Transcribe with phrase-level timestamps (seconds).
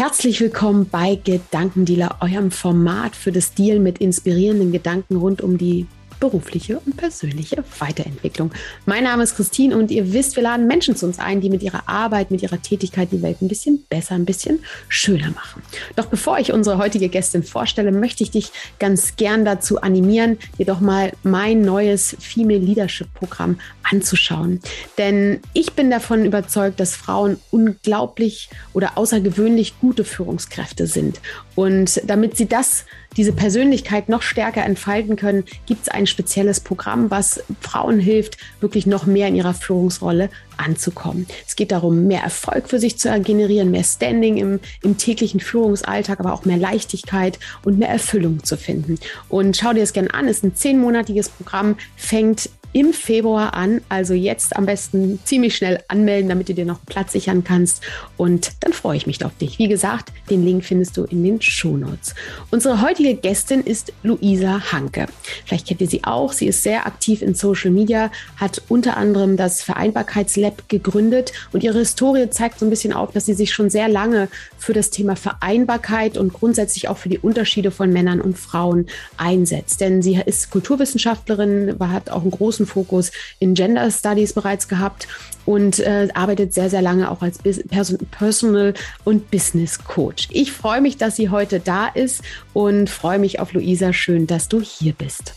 [0.00, 5.86] Herzlich willkommen bei Gedankendealer, eurem Format für das Deal mit inspirierenden Gedanken rund um die
[6.20, 8.52] berufliche und persönliche Weiterentwicklung.
[8.86, 11.62] Mein Name ist Christine und ihr wisst, wir laden Menschen zu uns ein, die mit
[11.62, 15.62] ihrer Arbeit, mit ihrer Tätigkeit die Welt ein bisschen besser, ein bisschen schöner machen.
[15.96, 20.66] Doch bevor ich unsere heutige Gästin vorstelle, möchte ich dich ganz gern dazu animieren, dir
[20.66, 23.58] doch mal mein neues Female Leadership Programm
[23.90, 24.60] anzuschauen.
[24.98, 31.20] Denn ich bin davon überzeugt, dass Frauen unglaublich oder außergewöhnlich gute Führungskräfte sind.
[31.54, 32.84] Und damit sie das
[33.16, 38.86] diese Persönlichkeit noch stärker entfalten können, gibt es ein spezielles Programm, was Frauen hilft, wirklich
[38.86, 41.26] noch mehr in ihrer Führungsrolle anzukommen.
[41.46, 46.20] Es geht darum, mehr Erfolg für sich zu generieren, mehr Standing im, im täglichen Führungsalltag,
[46.20, 48.98] aber auch mehr Leichtigkeit und mehr Erfüllung zu finden.
[49.28, 53.80] Und schau dir das gerne an, es ist ein zehnmonatiges Programm, fängt im Februar an.
[53.88, 57.82] Also jetzt am besten ziemlich schnell anmelden, damit du dir noch Platz sichern kannst.
[58.16, 59.58] Und dann freue ich mich auf dich.
[59.58, 62.14] Wie gesagt, den Link findest du in den Shownotes.
[62.50, 65.06] Unsere heutige Gästin ist Luisa Hanke.
[65.44, 66.32] Vielleicht kennt ihr sie auch.
[66.32, 71.78] Sie ist sehr aktiv in Social Media, hat unter anderem das Vereinbarkeitslab gegründet und ihre
[71.78, 75.16] Historie zeigt so ein bisschen auf, dass sie sich schon sehr lange für das Thema
[75.16, 79.80] Vereinbarkeit und grundsätzlich auch für die Unterschiede von Männern und Frauen einsetzt.
[79.80, 85.08] Denn sie ist Kulturwissenschaftlerin, hat auch einen großen großen Fokus in Gender Studies bereits gehabt
[85.46, 90.28] und äh, arbeitet sehr, sehr lange auch als Person Personal und Business Coach.
[90.30, 92.22] Ich freue mich, dass sie heute da ist
[92.52, 93.92] und freue mich auf Luisa.
[93.92, 95.34] Schön, dass du hier bist.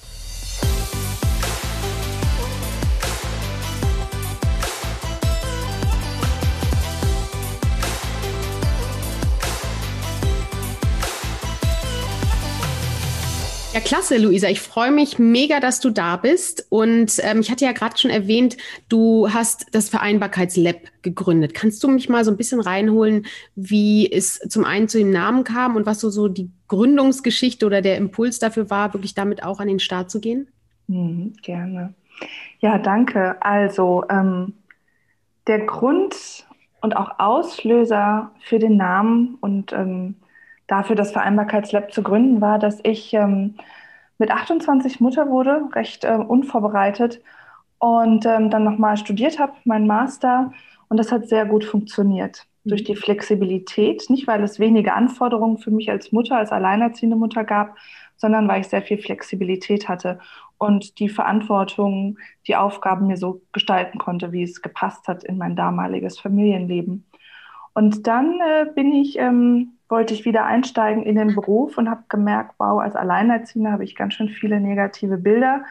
[13.73, 14.49] Ja, klasse, Luisa.
[14.49, 16.67] Ich freue mich mega, dass du da bist.
[16.69, 18.55] Und ähm, ich hatte ja gerade schon erwähnt,
[18.87, 21.55] du hast das Vereinbarkeitslab gegründet.
[21.55, 25.43] Kannst du mich mal so ein bisschen reinholen, wie es zum einen zu dem Namen
[25.43, 29.59] kam und was so, so die Gründungsgeschichte oder der Impuls dafür war, wirklich damit auch
[29.59, 30.49] an den Start zu gehen?
[30.85, 31.95] Mhm, gerne.
[32.59, 33.37] Ja, danke.
[33.41, 34.53] Also ähm,
[35.47, 36.45] der Grund
[36.81, 40.13] und auch Auslöser für den Namen und ähm,
[40.73, 43.53] dafür das Vereinbarkeitslab zu gründen, war, dass ich ähm,
[44.17, 47.21] mit 28 Mutter wurde, recht äh, unvorbereitet
[47.77, 50.51] und ähm, dann nochmal studiert habe, meinen Master
[50.89, 52.47] und das hat sehr gut funktioniert.
[52.63, 52.69] Mhm.
[52.69, 57.43] Durch die Flexibilität, nicht weil es wenige Anforderungen für mich als Mutter, als alleinerziehende Mutter
[57.43, 57.75] gab,
[58.17, 60.17] sondern weil ich sehr viel Flexibilität hatte
[60.57, 62.17] und die Verantwortung,
[62.47, 67.05] die Aufgaben mir so gestalten konnte, wie es gepasst hat in mein damaliges Familienleben.
[67.75, 72.01] Und dann äh, bin ich ähm, wollte ich wieder einsteigen in den Beruf und habe
[72.09, 75.65] gemerkt, wow, als Alleinerziehende habe ich ganz schön viele negative Bilder,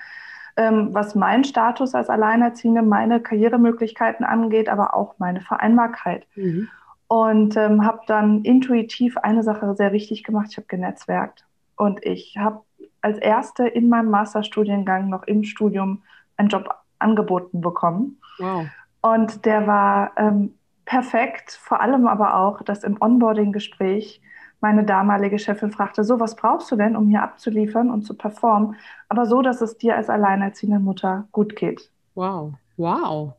[0.56, 6.25] ähm, was meinen Status als Alleinerziehende, meine Karrieremöglichkeiten angeht, aber auch meine Vereinbarkeit.
[6.37, 6.69] Mhm.
[7.09, 11.44] Und ähm, habe dann intuitiv eine Sache sehr wichtig gemacht, ich habe genetzwerkt.
[11.75, 12.61] Und ich habe
[13.00, 16.03] als Erste in meinem Masterstudiengang noch im Studium
[16.37, 18.21] einen Job angeboten bekommen.
[18.38, 18.66] Wow.
[19.00, 20.55] Und der war ähm,
[20.93, 24.21] perfekt, vor allem aber auch, dass im Onboarding-Gespräch
[24.61, 28.77] meine damalige Chefin fragte, so, was brauchst du denn, um hier abzuliefern und zu performen,
[29.09, 31.91] aber so, dass es dir als alleinerziehende Mutter gut geht.
[32.15, 33.33] Wow, wow.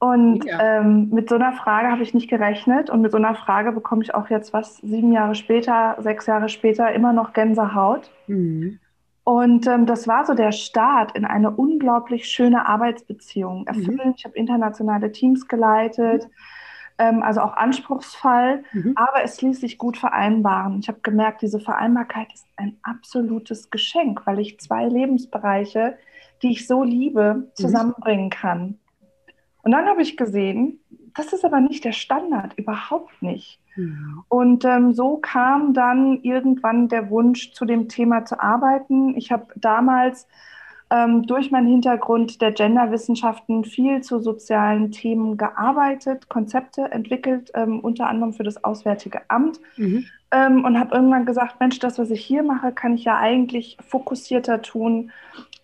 [0.00, 0.80] Und ja.
[0.80, 4.02] ähm, mit so einer Frage habe ich nicht gerechnet und mit so einer Frage bekomme
[4.02, 8.10] ich auch jetzt was, sieben Jahre später, sechs Jahre später, immer noch Gänsehaut.
[8.26, 8.80] Mhm.
[9.24, 13.66] Und ähm, das war so der Start in eine unglaublich schöne Arbeitsbeziehung.
[13.66, 14.14] Erfüllend, mhm.
[14.14, 16.24] ich habe internationale Teams geleitet.
[16.24, 16.32] Mhm
[16.98, 18.92] ähm, also auch anspruchsvoll, mhm.
[18.96, 20.80] aber es ließ sich gut vereinbaren.
[20.80, 25.98] Ich habe gemerkt, diese Vereinbarkeit ist ein absolutes Geschenk, weil ich zwei Lebensbereiche,
[26.42, 27.44] die ich so liebe, mhm.
[27.54, 28.78] zusammenbringen kann.
[29.62, 30.80] Und dann habe ich gesehen,
[31.14, 33.60] das ist aber nicht der Standard, überhaupt nicht.
[33.76, 34.24] Mhm.
[34.28, 39.16] Und ähm, so kam dann irgendwann der Wunsch, zu dem Thema zu arbeiten.
[39.16, 40.26] Ich habe damals
[40.92, 48.08] ähm, durch meinen Hintergrund der Genderwissenschaften viel zu sozialen Themen gearbeitet, Konzepte entwickelt, ähm, unter
[48.08, 49.58] anderem für das Auswärtige Amt.
[49.78, 50.04] Mhm.
[50.30, 53.78] Ähm, und habe irgendwann gesagt, Mensch, das, was ich hier mache, kann ich ja eigentlich
[53.80, 55.10] fokussierter tun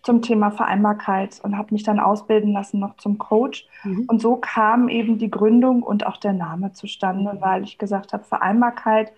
[0.01, 3.67] zum Thema Vereinbarkeit und habe mich dann ausbilden lassen noch zum Coach.
[3.83, 4.05] Mhm.
[4.07, 7.41] Und so kam eben die Gründung und auch der Name zustande, mhm.
[7.41, 9.11] weil ich gesagt habe, Vereinbarkeit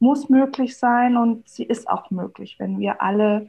[0.00, 3.48] muss möglich sein und sie ist auch möglich, wenn wir alle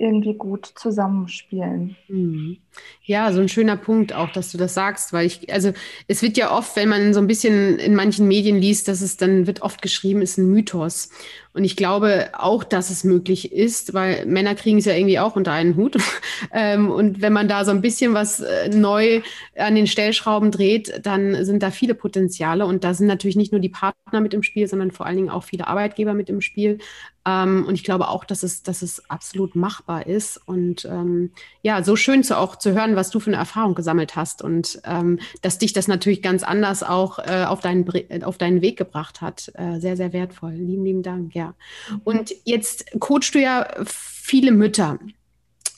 [0.00, 1.96] irgendwie gut zusammenspielen.
[2.08, 2.56] Mhm.
[3.04, 5.72] Ja, so ein schöner Punkt auch, dass du das sagst, weil ich, also
[6.08, 9.16] es wird ja oft, wenn man so ein bisschen in manchen Medien liest, dass es
[9.16, 11.10] dann wird oft geschrieben, ist ein Mythos.
[11.52, 15.34] Und ich glaube auch, dass es möglich ist, weil Männer kriegen es ja irgendwie auch
[15.34, 15.96] unter einen Hut.
[16.52, 19.20] Ähm, und wenn man da so ein bisschen was äh, neu
[19.56, 22.64] an den Stellschrauben dreht, dann sind da viele Potenziale.
[22.64, 25.28] Und da sind natürlich nicht nur die Partner mit im Spiel, sondern vor allen Dingen
[25.28, 26.78] auch viele Arbeitgeber mit im Spiel.
[27.26, 30.40] Ähm, und ich glaube auch, dass es, dass es absolut machbar ist.
[30.46, 31.32] Und ähm,
[31.62, 34.80] ja, so schön zu auch zu hören, was du für eine Erfahrung gesammelt hast und
[34.84, 39.20] ähm, dass dich das natürlich ganz anders auch äh, auf, deinen, auf deinen Weg gebracht
[39.20, 39.52] hat.
[39.54, 40.52] Äh, sehr, sehr wertvoll.
[40.52, 41.39] Lieben, lieben Dank, ja.
[41.46, 42.00] Mhm.
[42.04, 44.98] Und jetzt coachst du ja viele Mütter.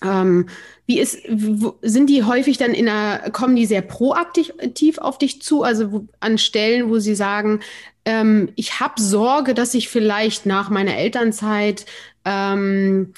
[0.03, 0.49] Ähm,
[0.87, 1.19] wie ist,
[1.83, 6.07] sind die häufig dann in einer, kommen die sehr proaktiv auf dich zu, also wo,
[6.21, 7.61] an Stellen, wo sie sagen,
[8.05, 11.87] ähm, ich habe Sorge, dass ich vielleicht nach meiner Elternzeit
[12.25, 13.15] ähm,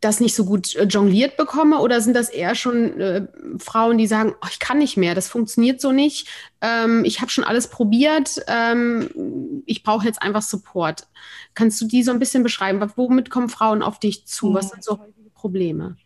[0.00, 1.80] das nicht so gut äh, jongliert bekomme?
[1.80, 3.26] Oder sind das eher schon äh,
[3.58, 6.28] Frauen, die sagen, oh, ich kann nicht mehr, das funktioniert so nicht,
[6.60, 11.06] ähm, ich habe schon alles probiert, ähm, ich brauche jetzt einfach Support.
[11.54, 12.84] Kannst du die so ein bisschen beschreiben?
[12.96, 14.54] Womit kommen Frauen auf dich zu?
[14.54, 15.96] Was sind so häufige Probleme?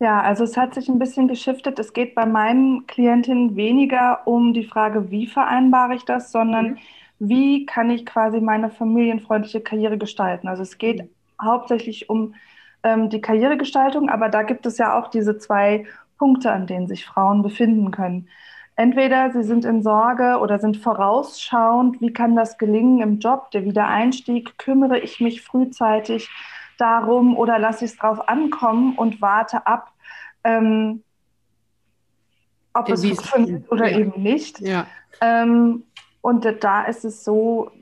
[0.00, 1.78] Ja, also es hat sich ein bisschen geschiftet.
[1.78, 6.78] Es geht bei meinen Klientinnen weniger um die Frage, wie vereinbare ich das, sondern mhm.
[7.18, 10.46] wie kann ich quasi meine familienfreundliche Karriere gestalten.
[10.46, 11.08] Also es geht mhm.
[11.44, 12.34] hauptsächlich um
[12.82, 15.86] ähm, die Karrieregestaltung, aber da gibt es ja auch diese zwei
[16.18, 18.28] Punkte, an denen sich Frauen befinden können.
[18.76, 23.64] Entweder sie sind in Sorge oder sind vorausschauend, wie kann das gelingen im Job, der
[23.64, 26.28] Wiedereinstieg, kümmere ich mich frühzeitig
[26.78, 29.92] darum oder lasse ich es drauf ankommen und warte ab,
[30.44, 31.02] ähm,
[32.72, 33.98] ob es funktioniert oder ja.
[33.98, 34.60] eben nicht.
[34.60, 34.86] Ja.
[35.20, 35.82] Ähm,
[36.20, 37.72] und da ist es so,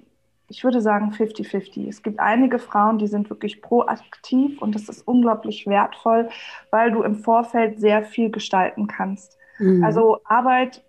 [0.49, 1.89] ich würde sagen 50-50.
[1.89, 6.29] Es gibt einige Frauen, die sind wirklich proaktiv und das ist unglaublich wertvoll,
[6.71, 9.37] weil du im Vorfeld sehr viel gestalten kannst.
[9.59, 9.85] Mhm.
[9.85, 10.83] Also Arbeit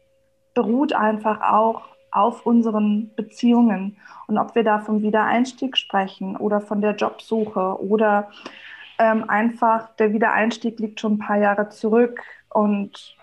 [0.53, 3.97] beruht einfach auch auf unseren Beziehungen.
[4.27, 8.29] Und ob wir da vom Wiedereinstieg sprechen oder von der Jobsuche oder
[8.99, 13.16] ähm, einfach der Wiedereinstieg liegt schon ein paar Jahre zurück und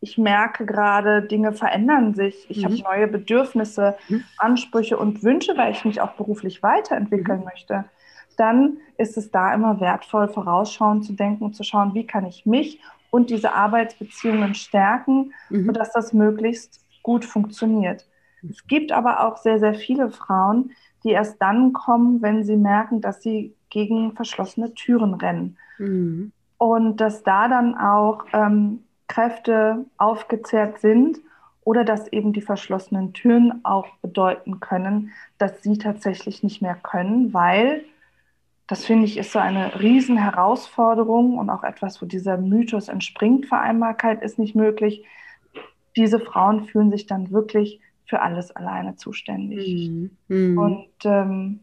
[0.00, 2.46] ich merke gerade, Dinge verändern sich.
[2.48, 2.64] Ich mhm.
[2.64, 4.24] habe neue Bedürfnisse, mhm.
[4.38, 7.44] Ansprüche und Wünsche, weil ich mich auch beruflich weiterentwickeln mhm.
[7.44, 7.84] möchte.
[8.36, 12.46] Dann ist es da immer wertvoll, vorausschauend zu denken und zu schauen, wie kann ich
[12.46, 12.80] mich
[13.10, 15.66] und diese Arbeitsbeziehungen stärken, mhm.
[15.66, 18.06] sodass das möglichst gut funktioniert.
[18.48, 20.70] Es gibt aber auch sehr, sehr viele Frauen,
[21.04, 25.58] die erst dann kommen, wenn sie merken, dass sie gegen verschlossene Türen rennen.
[25.78, 26.32] Mhm.
[26.56, 31.18] Und dass da dann auch ähm, Kräfte aufgezehrt sind
[31.64, 37.34] oder dass eben die verschlossenen Türen auch bedeuten können, dass sie tatsächlich nicht mehr können,
[37.34, 37.84] weil
[38.68, 44.22] das finde ich ist so eine Riesenherausforderung und auch etwas, wo dieser Mythos entspringt, Vereinbarkeit
[44.22, 45.04] ist nicht möglich.
[45.96, 49.90] Diese Frauen fühlen sich dann wirklich für alles alleine zuständig.
[49.90, 50.10] Mhm.
[50.28, 50.58] Mhm.
[50.58, 51.60] Und ähm,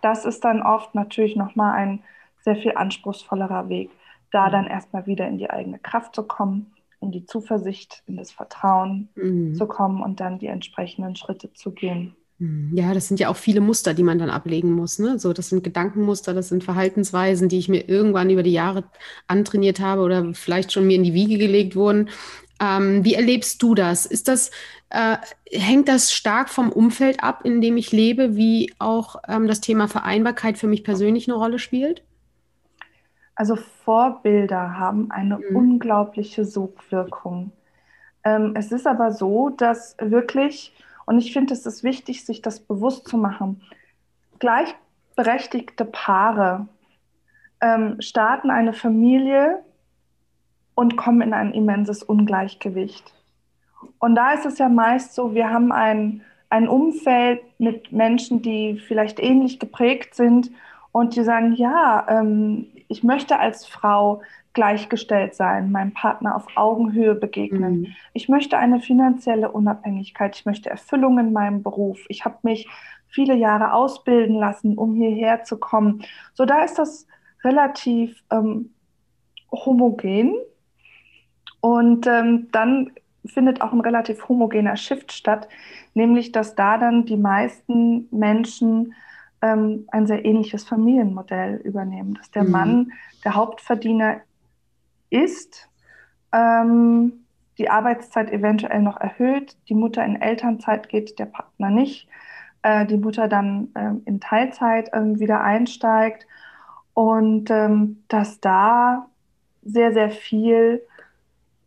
[0.00, 2.02] das ist dann oft natürlich nochmal ein
[2.42, 3.90] sehr viel anspruchsvollerer Weg,
[4.30, 4.52] da mhm.
[4.52, 9.08] dann erstmal wieder in die eigene Kraft zu kommen, in die Zuversicht, in das Vertrauen
[9.14, 9.54] mhm.
[9.54, 12.14] zu kommen und dann die entsprechenden Schritte zu gehen.
[12.38, 12.70] Mhm.
[12.74, 14.98] Ja, das sind ja auch viele Muster, die man dann ablegen muss.
[14.98, 15.18] Ne?
[15.18, 18.84] So, das sind Gedankenmuster, das sind Verhaltensweisen, die ich mir irgendwann über die Jahre
[19.28, 22.08] antrainiert habe oder vielleicht schon mir in die Wiege gelegt wurden.
[22.62, 24.04] Ähm, wie erlebst du das?
[24.04, 24.50] Ist das
[24.90, 25.16] äh,
[25.50, 29.88] hängt das stark vom Umfeld ab, in dem ich lebe, wie auch ähm, das Thema
[29.88, 32.02] Vereinbarkeit für mich persönlich eine Rolle spielt?
[33.34, 35.56] Also Vorbilder haben eine mhm.
[35.56, 37.52] unglaubliche Sogwirkung.
[38.24, 42.60] Ähm, es ist aber so, dass wirklich, und ich finde, es ist wichtig, sich das
[42.60, 43.62] bewusst zu machen,
[44.38, 46.68] gleichberechtigte Paare
[47.60, 49.62] ähm, starten eine Familie
[50.74, 53.12] und kommen in ein immenses Ungleichgewicht.
[53.98, 58.78] Und da ist es ja meist so, wir haben ein, ein Umfeld mit Menschen, die
[58.78, 60.50] vielleicht ähnlich geprägt sind
[60.92, 64.20] und die sagen, ja, ähm, ich möchte als Frau
[64.52, 67.80] gleichgestellt sein, meinem Partner auf Augenhöhe begegnen.
[67.80, 67.86] Mhm.
[68.14, 72.04] Ich möchte eine finanzielle Unabhängigkeit, ich möchte Erfüllung in meinem Beruf.
[72.08, 72.68] Ich habe mich
[73.08, 76.02] viele Jahre ausbilden lassen, um hierher zu kommen.
[76.34, 77.06] So, da ist das
[77.44, 78.74] relativ ähm,
[79.52, 80.34] homogen.
[81.60, 82.90] Und ähm, dann
[83.24, 85.48] findet auch ein relativ homogener Shift statt,
[85.94, 88.94] nämlich dass da dann die meisten Menschen
[89.42, 92.50] ähm, ein sehr ähnliches Familienmodell übernehmen, dass der mhm.
[92.50, 92.92] Mann
[93.24, 94.20] der Hauptverdiener
[95.10, 95.68] ist,
[96.32, 97.24] ähm,
[97.58, 102.08] die Arbeitszeit eventuell noch erhöht, die Mutter in Elternzeit geht, der Partner nicht,
[102.62, 106.26] äh, die Mutter dann ähm, in Teilzeit ähm, wieder einsteigt
[106.94, 109.06] und ähm, dass da
[109.62, 110.82] sehr, sehr viel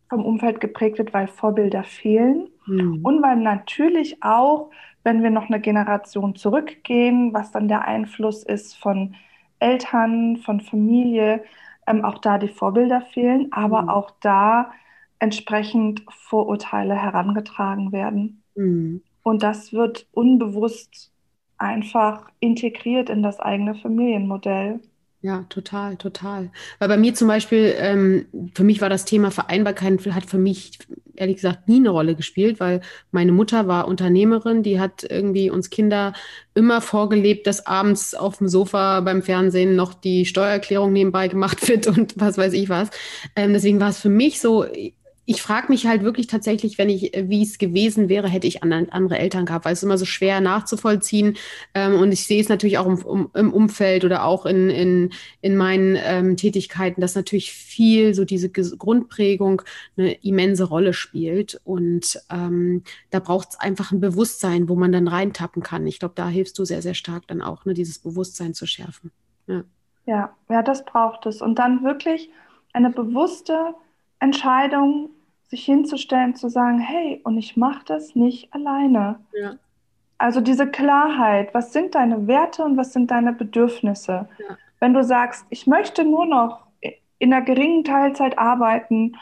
[0.08, 2.48] vom Umfeld geprägt wird, weil Vorbilder fehlen.
[2.66, 3.00] Mhm.
[3.04, 4.70] Und weil natürlich auch,
[5.04, 9.14] wenn wir noch eine Generation zurückgehen, was dann der Einfluss ist von
[9.60, 11.44] Eltern, von Familie,
[11.86, 13.88] ähm, auch da die Vorbilder fehlen, aber mhm.
[13.90, 14.72] auch da
[15.18, 18.42] entsprechend Vorurteile herangetragen werden.
[18.54, 19.02] Mhm.
[19.22, 21.12] Und das wird unbewusst
[21.56, 24.80] einfach integriert in das eigene Familienmodell.
[25.24, 26.50] Ja, total, total.
[26.78, 30.78] Weil bei mir zum Beispiel, ähm, für mich war das Thema Vereinbarkeit, hat für mich
[31.16, 35.70] ehrlich gesagt nie eine Rolle gespielt, weil meine Mutter war Unternehmerin, die hat irgendwie uns
[35.70, 36.12] Kinder
[36.52, 41.86] immer vorgelebt, dass abends auf dem Sofa beim Fernsehen noch die Steuererklärung nebenbei gemacht wird
[41.86, 42.90] und was weiß ich was.
[43.34, 44.66] Ähm, deswegen war es für mich so,
[45.26, 48.62] ich frage mich halt wirklich tatsächlich, wenn ich, äh, wie es gewesen wäre, hätte ich
[48.62, 51.36] andere, Eltern gehabt, weil es ist immer so schwer nachzuvollziehen.
[51.74, 55.56] Ähm, und ich sehe es natürlich auch im, im, Umfeld oder auch in, in, in
[55.56, 59.62] meinen ähm, Tätigkeiten, dass natürlich viel so diese Grundprägung
[59.96, 61.60] eine immense Rolle spielt.
[61.64, 65.86] Und ähm, da braucht es einfach ein Bewusstsein, wo man dann reintappen kann.
[65.86, 69.10] Ich glaube, da hilfst du sehr, sehr stark dann auch, ne, dieses Bewusstsein zu schärfen.
[69.46, 69.64] Ja.
[70.06, 71.40] ja, ja, das braucht es.
[71.40, 72.30] Und dann wirklich
[72.72, 73.74] eine bewusste
[74.24, 75.10] Entscheidung,
[75.48, 79.20] sich hinzustellen, zu sagen, hey, und ich mache das nicht alleine.
[79.32, 79.56] Ja.
[80.18, 84.28] Also diese Klarheit, was sind deine Werte und was sind deine Bedürfnisse?
[84.38, 84.56] Ja.
[84.80, 86.66] Wenn du sagst, ich möchte nur noch
[87.18, 89.16] in einer geringen Teilzeit arbeiten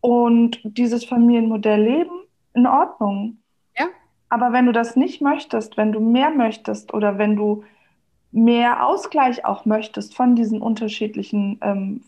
[0.00, 2.20] und dieses Familienmodell leben,
[2.54, 3.38] in Ordnung.
[3.76, 3.86] Ja.
[4.28, 7.64] Aber wenn du das nicht möchtest, wenn du mehr möchtest oder wenn du
[8.32, 12.02] mehr Ausgleich auch möchtest von diesen unterschiedlichen ähm,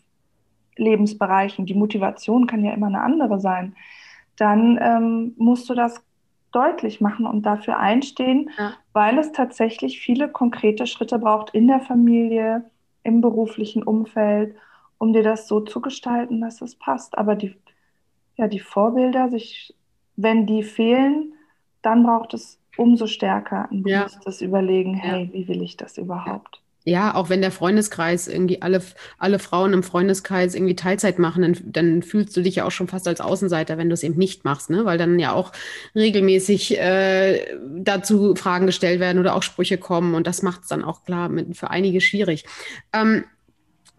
[0.77, 3.77] Lebensbereichen, die Motivation kann ja immer eine andere sein,
[4.37, 6.03] dann ähm, musst du das
[6.53, 8.75] deutlich machen und dafür einstehen, ja.
[8.93, 12.65] weil es tatsächlich viele konkrete Schritte braucht in der Familie,
[13.05, 14.55] im beruflichen Umfeld,
[14.99, 17.19] um dir das so zu gestalten, dass es passt.
[17.19, 17.57] Aber die,
[18.37, 19.75] ja, die Vorbilder, sich,
[20.17, 21.33] wenn die fehlen,
[21.81, 24.47] dann braucht es umso stärker ein bewusstes ja.
[24.47, 25.33] Überlegen, hey, ja.
[25.33, 26.62] wie will ich das überhaupt?
[26.85, 28.83] Ja, auch wenn der Freundeskreis irgendwie alle,
[29.19, 32.89] alle Frauen im Freundeskreis irgendwie Teilzeit machen, dann, dann fühlst du dich ja auch schon
[32.89, 34.85] fast als Außenseiter, wenn du es eben nicht machst, ne?
[34.85, 35.53] Weil dann ja auch
[35.95, 40.85] regelmäßig äh, dazu Fragen gestellt werden oder auch Sprüche kommen und das macht es dann
[40.85, 42.45] auch klar mit, für einige schwierig.
[42.93, 43.25] Ähm,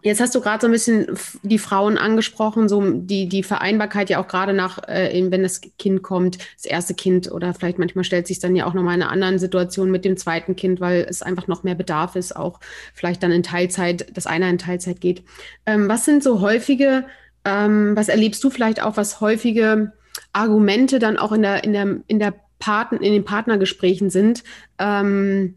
[0.04, 1.06] Jetzt hast du gerade so ein bisschen
[1.42, 6.02] die Frauen angesprochen, so die, die Vereinbarkeit ja auch gerade nach, äh, wenn das Kind
[6.02, 9.10] kommt, das erste Kind oder vielleicht manchmal stellt sich dann ja auch nochmal in einer
[9.10, 12.60] anderen Situation mit dem zweiten Kind, weil es einfach noch mehr Bedarf ist, auch
[12.92, 15.22] vielleicht dann in Teilzeit, dass einer in Teilzeit geht.
[15.64, 17.06] Ähm, was sind so häufige,
[17.46, 19.94] ähm, was erlebst du vielleicht auch, was häufige
[20.34, 24.44] Argumente dann auch in der, in der, in der Partner, in den Partnergesprächen sind,
[24.78, 25.54] ähm,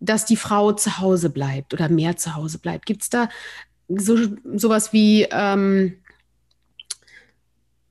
[0.00, 2.86] dass die Frau zu Hause bleibt oder mehr zu Hause bleibt.
[2.86, 3.28] Gibt es da
[3.96, 4.16] so
[4.54, 5.94] sowas wie ähm,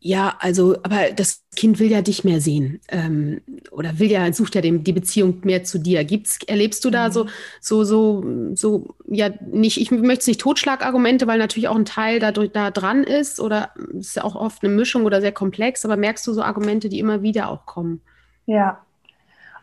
[0.02, 4.56] ja, also, aber das Kind will ja dich mehr sehen ähm, oder will ja, sucht
[4.56, 6.06] ja dem, die Beziehung mehr zu dir.
[6.06, 7.30] Gibt's, erlebst du da so, mhm.
[7.60, 12.20] so, so, so, ja, nicht, ich möchte es nicht Totschlagargumente, weil natürlich auch ein Teil
[12.20, 15.98] dadurch da dran ist oder ist ja auch oft eine Mischung oder sehr komplex, aber
[15.98, 18.02] merkst du so Argumente, die immer wieder auch kommen?
[18.46, 18.80] Ja,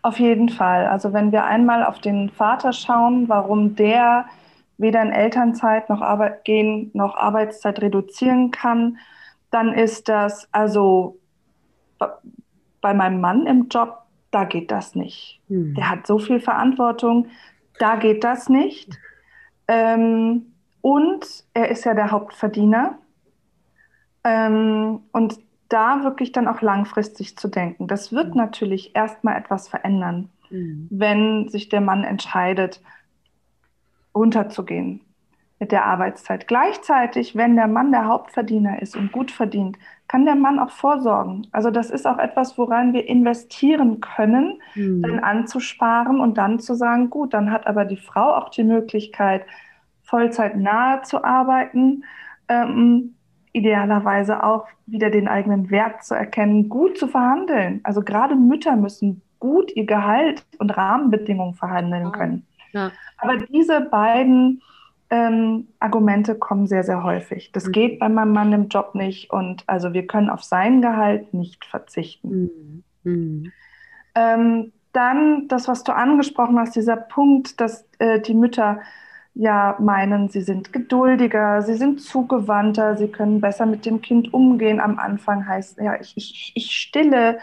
[0.03, 0.87] auf jeden Fall.
[0.87, 4.27] Also wenn wir einmal auf den Vater schauen, warum der
[4.79, 8.99] weder in Elternzeit noch Arbeit gehen noch Arbeitszeit reduzieren kann,
[9.51, 11.19] dann ist das also
[12.81, 15.41] bei meinem Mann im Job, da geht das nicht.
[15.49, 15.75] Hm.
[15.75, 17.29] Der hat so viel Verantwortung,
[17.79, 18.99] da geht das nicht.
[19.69, 20.53] Ähm,
[20.83, 22.99] und er ist ja der Hauptverdiener.
[24.25, 27.89] Ähm, und da wirklich dann auch langfristig zu denken.
[27.89, 28.37] Das wird hm.
[28.37, 30.87] natürlich erstmal etwas verändern, hm.
[30.91, 32.81] wenn sich der Mann entscheidet,
[34.17, 35.01] runterzugehen
[35.59, 36.49] mit der Arbeitszeit.
[36.49, 41.47] Gleichzeitig, wenn der Mann der Hauptverdiener ist und gut verdient, kann der Mann auch vorsorgen.
[41.51, 45.03] Also das ist auch etwas, woran wir investieren können, mhm.
[45.03, 49.47] dann anzusparen und dann zu sagen, gut, dann hat aber die Frau auch die Möglichkeit,
[50.03, 52.05] Vollzeit nahe zu arbeiten,
[52.49, 53.15] ähm,
[53.53, 57.81] idealerweise auch wieder den eigenen Wert zu erkennen, gut zu verhandeln.
[57.83, 62.47] Also gerade Mütter müssen gut ihr Gehalt und Rahmenbedingungen verhandeln können.
[62.73, 62.93] Ja.
[63.19, 64.63] Aber diese beiden
[65.11, 67.53] ähm, Argumente kommen sehr, sehr häufig.
[67.53, 67.73] Das mhm.
[67.73, 71.65] geht bei meinem Mann im Job nicht und also wir können auf sein Gehalt nicht
[71.65, 72.83] verzichten.
[73.03, 73.13] Mhm.
[73.13, 73.53] mhm.
[74.15, 78.81] Ähm, dann das, was du angesprochen hast, dieser Punkt, dass äh, die Mütter
[79.35, 84.81] ja meinen, sie sind geduldiger, sie sind zugewandter, sie können besser mit dem Kind umgehen.
[84.81, 87.39] Am Anfang heißt, ja, ich, ich, ich stille.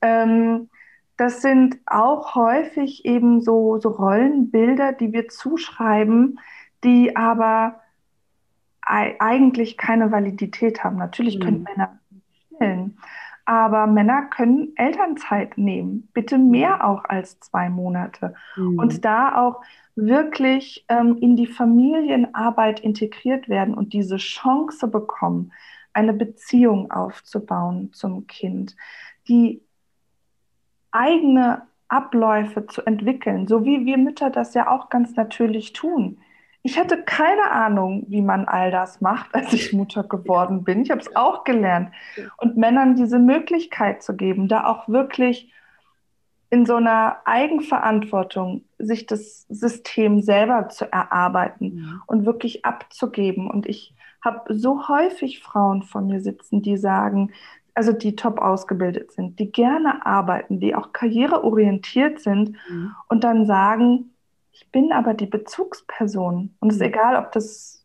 [0.00, 0.68] Ähm,
[1.16, 6.38] das sind auch häufig eben so, so Rollenbilder, die wir zuschreiben,
[6.84, 7.80] die aber
[8.82, 10.96] eigentlich keine Validität haben.
[10.96, 11.42] Natürlich mhm.
[11.42, 11.98] können Männer
[12.46, 12.98] stillen,
[13.44, 18.34] Aber Männer können Elternzeit nehmen, bitte mehr auch als zwei Monate.
[18.56, 18.78] Mhm.
[18.78, 19.62] Und da auch
[19.94, 25.52] wirklich ähm, in die Familienarbeit integriert werden und diese Chance bekommen,
[25.92, 28.76] eine Beziehung aufzubauen zum Kind,
[29.28, 29.62] die
[30.92, 36.18] eigene Abläufe zu entwickeln, so wie wir Mütter das ja auch ganz natürlich tun.
[36.62, 40.82] Ich hatte keine Ahnung, wie man all das macht, als ich Mutter geworden bin.
[40.82, 41.90] Ich habe es auch gelernt.
[42.38, 45.52] Und Männern diese Möglichkeit zu geben, da auch wirklich
[46.50, 53.50] in so einer Eigenverantwortung sich das System selber zu erarbeiten und wirklich abzugeben.
[53.50, 57.32] Und ich habe so häufig Frauen von mir sitzen, die sagen,
[57.74, 62.94] also die top ausgebildet sind, die gerne arbeiten, die auch karriereorientiert sind mhm.
[63.08, 64.10] und dann sagen,
[64.52, 66.54] ich bin aber die Bezugsperson.
[66.60, 66.88] Und es ist mhm.
[66.88, 67.84] egal, ob das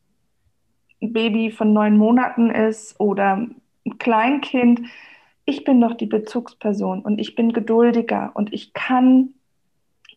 [1.02, 3.48] ein Baby von neun Monaten ist oder
[3.86, 4.82] ein Kleinkind.
[5.46, 9.30] Ich bin doch die Bezugsperson und ich bin geduldiger und ich kann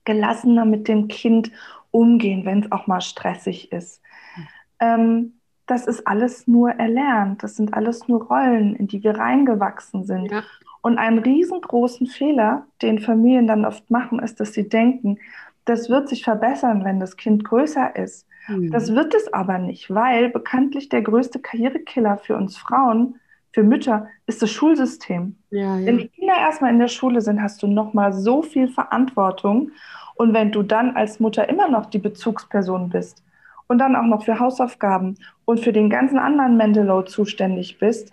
[0.05, 1.53] gelassener mit dem Kind
[1.93, 4.03] umgehen, wenn es auch mal stressig ist.
[4.37, 4.49] Mhm.
[4.81, 5.40] Ähm,
[5.71, 7.45] das ist alles nur erlernt.
[7.45, 10.31] Das sind alles nur Rollen, in die wir reingewachsen sind.
[10.31, 10.43] Ja.
[10.83, 15.19] Und einen riesengroßen Fehler, den Familien dann oft machen, ist, dass sie denken,
[15.67, 18.27] das wird sich verbessern, wenn das Kind größer ist.
[18.49, 18.73] Mhm.
[18.73, 23.21] Das wird es aber nicht, weil bekanntlich der größte Karrierekiller für uns Frauen,
[23.53, 25.37] für Mütter, ist das Schulsystem.
[25.51, 25.87] Ja, ja.
[25.87, 29.71] Wenn die Kinder erstmal in der Schule sind, hast du nochmal so viel Verantwortung.
[30.17, 33.23] Und wenn du dann als Mutter immer noch die Bezugsperson bist,
[33.71, 38.11] und dann auch noch für Hausaufgaben und für den ganzen anderen Mental zuständig bist,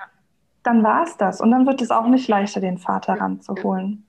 [0.62, 1.42] dann war es das.
[1.42, 4.07] Und dann wird es auch nicht leichter, den Vater ranzuholen.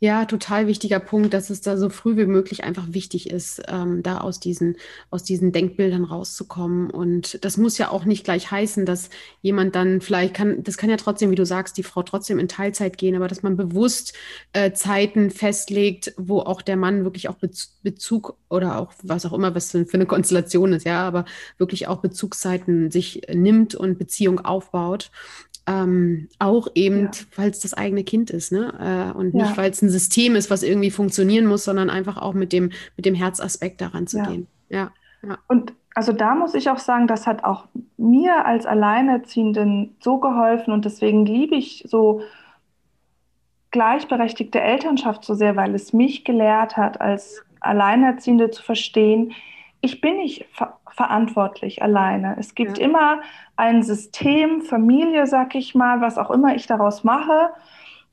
[0.00, 0.24] Ja.
[0.26, 4.18] Total wichtiger Punkt, dass es da so früh wie möglich einfach wichtig ist, ähm, da
[4.18, 4.76] aus diesen,
[5.10, 6.90] aus diesen Denkbildern rauszukommen.
[6.90, 9.10] Und das muss ja auch nicht gleich heißen, dass
[9.40, 12.48] jemand dann vielleicht kann, das kann ja trotzdem, wie du sagst, die Frau trotzdem in
[12.48, 14.14] Teilzeit gehen, aber dass man bewusst
[14.52, 17.36] äh, Zeiten festlegt, wo auch der Mann wirklich auch
[17.82, 21.24] Bezug oder auch was auch immer, was für eine Konstellation ist, ja, aber
[21.58, 25.10] wirklich auch Bezugszeiten sich nimmt und Beziehung aufbaut.
[25.66, 27.10] Ähm, auch eben, ja.
[27.36, 29.12] weil es das eigene Kind ist, ne?
[29.14, 29.56] Äh, und nicht, ja.
[29.56, 33.06] weil es ein System ist, was irgendwie funktionieren muss, sondern einfach auch mit dem, mit
[33.06, 34.26] dem Herzaspekt daran zu ja.
[34.26, 34.46] gehen.
[34.68, 34.92] Ja.
[35.26, 35.38] ja.
[35.48, 40.72] Und also da muss ich auch sagen, das hat auch mir als Alleinerziehenden so geholfen
[40.72, 42.20] und deswegen liebe ich so
[43.70, 49.32] gleichberechtigte Elternschaft so sehr, weil es mich gelehrt hat, als Alleinerziehende zu verstehen,
[49.84, 52.36] ich bin nicht ver verantwortlich alleine.
[52.38, 52.84] Es gibt ja.
[52.84, 53.20] immer
[53.56, 57.50] ein System, Familie, sag ich mal, was auch immer ich daraus mache,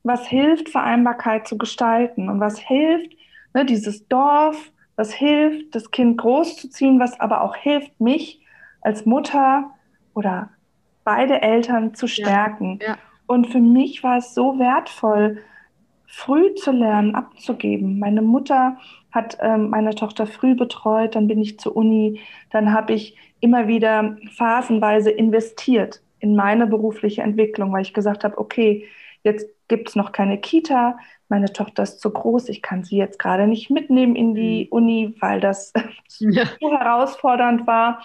[0.02, 3.12] was hilft, Vereinbarkeit zu gestalten und was hilft,
[3.54, 8.42] ne, dieses Dorf, was hilft, das Kind großzuziehen, was aber auch hilft, mich
[8.82, 9.70] als Mutter
[10.16, 10.50] oder
[11.04, 12.80] beide Eltern zu stärken.
[12.82, 12.88] Ja.
[12.88, 12.98] Ja.
[13.28, 15.38] Und für mich war es so wertvoll,
[16.12, 17.98] früh zu lernen, abzugeben.
[17.98, 18.78] Meine Mutter
[19.12, 22.20] hat ähm, meine Tochter früh betreut, dann bin ich zur Uni,
[22.50, 28.38] dann habe ich immer wieder phasenweise investiert in meine berufliche Entwicklung, weil ich gesagt habe,
[28.38, 28.86] okay,
[29.24, 30.98] jetzt gibt es noch keine Kita,
[31.30, 34.68] meine Tochter ist zu groß, ich kann sie jetzt gerade nicht mitnehmen in die mhm.
[34.70, 35.72] Uni, weil das
[36.20, 36.44] ja.
[36.60, 38.02] zu herausfordernd war.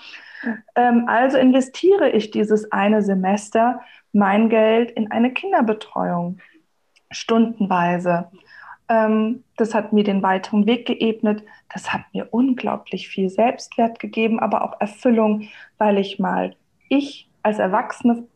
[0.76, 3.80] Ähm, also investiere ich dieses eine Semester
[4.12, 6.38] mein Geld in eine Kinderbetreuung,
[7.10, 8.28] stundenweise.
[8.88, 11.42] Ähm, das hat mir den weiteren Weg geebnet.
[11.72, 16.54] Das hat mir unglaublich viel Selbstwert gegeben, aber auch Erfüllung, weil ich mal
[16.88, 18.26] ich als erwachsene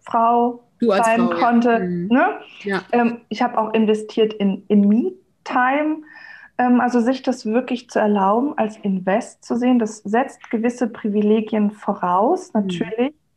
[0.00, 1.70] Frau als sein Frau, konnte.
[1.70, 1.78] Ja.
[1.78, 2.08] Mhm.
[2.08, 2.40] Ne?
[2.62, 2.82] Ja.
[2.92, 6.02] Ähm, ich habe auch investiert in, in Me-Time.
[6.58, 11.70] Ähm, also sich das wirklich zu erlauben, als Invest zu sehen, das setzt gewisse Privilegien
[11.70, 12.60] voraus, mhm.
[12.60, 13.10] natürlich.
[13.10, 13.27] Mhm.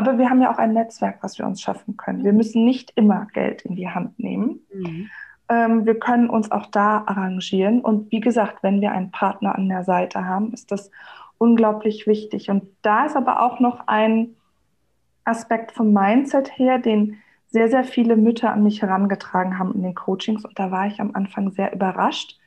[0.00, 2.24] Aber wir haben ja auch ein Netzwerk, was wir uns schaffen können.
[2.24, 4.60] Wir müssen nicht immer Geld in die Hand nehmen.
[4.72, 5.10] Mhm
[5.50, 7.80] ähm, wir können uns auch da arrangieren.
[7.80, 10.90] Und wie gesagt, wenn wir einen Partner an der Seite haben, ist das
[11.38, 12.48] unglaublich wichtig.
[12.50, 14.36] Und da ist aber auch noch ein
[15.24, 19.94] Aspekt vom Mindset her, den sehr, sehr viele Mütter an mich herangetragen haben in den
[19.96, 20.44] Coachings.
[20.44, 22.38] Und da war ich am Anfang sehr überrascht.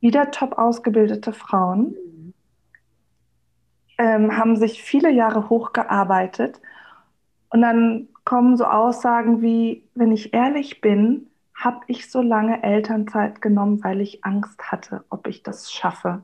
[0.00, 1.96] Wieder top ausgebildete Frauen
[3.96, 6.60] ähm, haben sich viele Jahre hochgearbeitet.
[7.50, 13.40] Und dann kommen so Aussagen wie, wenn ich ehrlich bin, habe ich so lange Elternzeit
[13.40, 16.22] genommen, weil ich Angst hatte, ob ich das schaffe.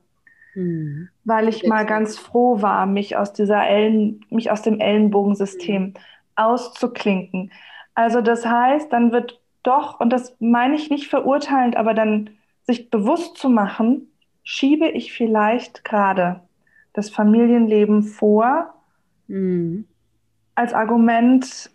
[0.54, 1.08] Mhm.
[1.24, 5.94] Weil ich mal ganz froh war, mich aus dieser Ellen, mich aus dem Ellenbogensystem mhm.
[6.36, 7.50] auszuklinken.
[7.94, 12.30] Also das heißt, dann wird doch, und das meine ich nicht verurteilend, aber dann
[12.64, 14.08] sich bewusst zu machen,
[14.42, 16.40] schiebe ich vielleicht gerade
[16.92, 18.74] das Familienleben vor
[19.28, 19.86] mhm.
[20.62, 21.70] Als Argument,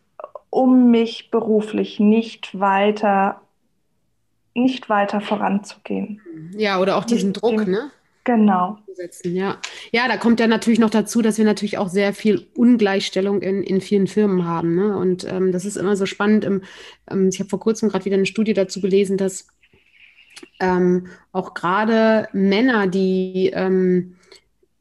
[0.49, 3.41] um mich beruflich nicht weiter,
[4.53, 6.21] nicht weiter voranzugehen.
[6.57, 7.91] Ja, oder auch diesen nicht Druck, ne?
[8.23, 8.77] Genau.
[9.23, 9.57] Ja.
[9.91, 13.63] ja, da kommt ja natürlich noch dazu, dass wir natürlich auch sehr viel Ungleichstellung in,
[13.63, 14.75] in vielen Firmen haben.
[14.75, 14.97] Ne?
[14.97, 16.43] Und ähm, das ist immer so spannend.
[16.43, 16.61] Im,
[17.09, 19.47] ähm, ich habe vor kurzem gerade wieder eine Studie dazu gelesen, dass
[20.59, 24.16] ähm, auch gerade Männer, die ähm,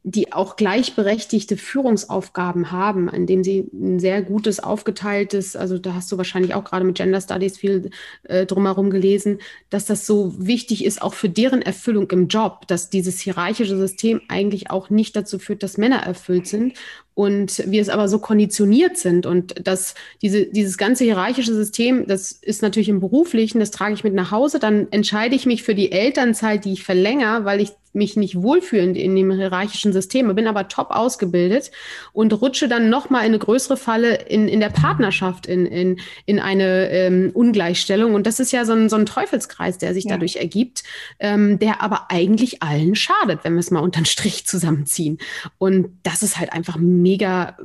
[0.09, 6.17] die auch gleichberechtigte Führungsaufgaben haben, indem sie ein sehr gutes, aufgeteiltes, also da hast du
[6.17, 7.89] wahrscheinlich auch gerade mit Gender Studies viel
[8.23, 9.39] äh, drumherum gelesen,
[9.69, 14.21] dass das so wichtig ist, auch für deren Erfüllung im Job, dass dieses hierarchische System
[14.29, 16.75] eigentlich auch nicht dazu führt, dass Männer erfüllt sind
[17.17, 22.31] und wir es aber so konditioniert sind und dass diese, dieses ganze hierarchische System, das
[22.31, 25.73] ist natürlich im Beruflichen, das trage ich mit nach Hause, dann entscheide ich mich für
[25.73, 30.47] die Elternzeit, die ich verlängere, weil ich mich nicht wohlfühlen in dem hierarchischen System, bin
[30.47, 31.71] aber top ausgebildet
[32.13, 36.39] und rutsche dann nochmal in eine größere Falle in, in der Partnerschaft, in, in, in
[36.39, 38.13] eine ähm, Ungleichstellung.
[38.13, 40.11] Und das ist ja so ein, so ein Teufelskreis, der sich ja.
[40.11, 40.83] dadurch ergibt,
[41.19, 45.17] ähm, der aber eigentlich allen schadet, wenn wir es mal unter den Strich zusammenziehen.
[45.57, 47.57] Und das ist halt einfach mega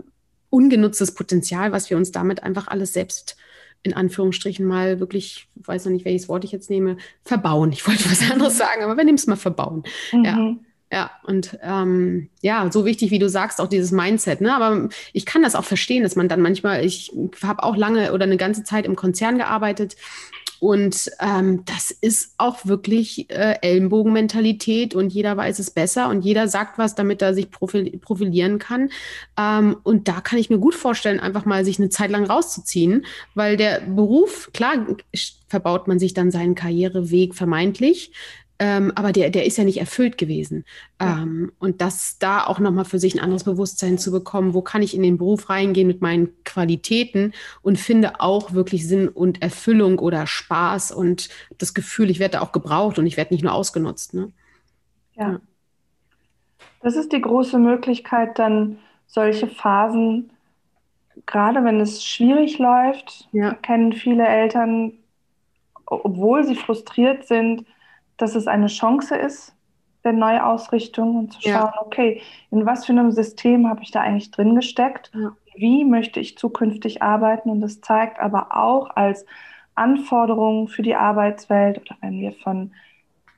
[0.51, 3.37] ungenutztes Potenzial, was wir uns damit einfach alles selbst
[3.83, 7.73] in Anführungsstrichen mal wirklich, weiß noch nicht, welches Wort ich jetzt nehme, verbauen.
[7.73, 9.85] Ich wollte was anderes sagen, aber wir nehmen es mal verbauen.
[10.13, 10.25] Mhm.
[10.25, 10.55] Ja.
[10.93, 14.43] Ja, und ähm, ja, so wichtig, wie du sagst, auch dieses Mindset.
[14.43, 14.55] Ne?
[14.55, 17.11] Aber ich kann das auch verstehen, dass man dann manchmal, ich
[17.43, 19.97] habe auch lange oder eine ganze Zeit im Konzern gearbeitet
[20.63, 26.47] und ähm, das ist auch wirklich äh, Ellenbogenmentalität und jeder weiß es besser und jeder
[26.47, 28.91] sagt was, damit er sich profil profilieren kann.
[29.37, 33.05] Ähm, und da kann ich mir gut vorstellen, einfach mal sich eine Zeit lang rauszuziehen,
[33.35, 34.87] weil der Beruf, klar,
[35.49, 38.13] verbaut man sich dann seinen Karriereweg vermeintlich.
[38.65, 40.65] Ähm, aber der, der ist ja nicht erfüllt gewesen.
[41.01, 41.23] Ja.
[41.23, 44.83] Ähm, und das da auch nochmal für sich ein anderes Bewusstsein zu bekommen, wo kann
[44.83, 49.99] ich in den Beruf reingehen mit meinen Qualitäten und finde auch wirklich Sinn und Erfüllung
[49.99, 54.15] oder Spaß und das Gefühl, ich werde auch gebraucht und ich werde nicht nur ausgenutzt.
[54.15, 54.31] Ne?
[55.17, 55.33] Ja.
[55.33, 55.41] ja.
[56.83, 60.31] Das ist die große Möglichkeit, dann solche Phasen,
[61.27, 63.55] gerade wenn es schwierig läuft, ja.
[63.55, 64.93] kennen viele Eltern,
[65.85, 67.67] obwohl sie frustriert sind,
[68.17, 69.55] dass es eine Chance ist
[70.05, 71.75] der Neuausrichtung und zu schauen, ja.
[71.81, 72.21] okay,
[72.51, 75.11] in was für einem System habe ich da eigentlich drin gesteckt?
[75.15, 75.37] Ja.
[75.55, 77.51] Wie möchte ich zukünftig arbeiten?
[77.51, 79.25] Und das zeigt aber auch als
[79.75, 82.73] Anforderungen für die Arbeitswelt oder wenn wir von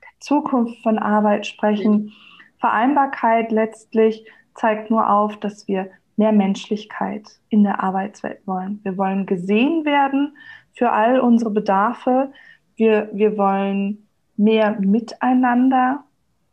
[0.00, 2.12] der Zukunft von Arbeit sprechen.
[2.58, 8.80] Vereinbarkeit letztlich zeigt nur auf, dass wir mehr Menschlichkeit in der Arbeitswelt wollen.
[8.84, 10.36] Wir wollen gesehen werden
[10.72, 12.32] für all unsere Bedarfe.
[12.76, 16.04] Wir, wir wollen mehr Miteinander,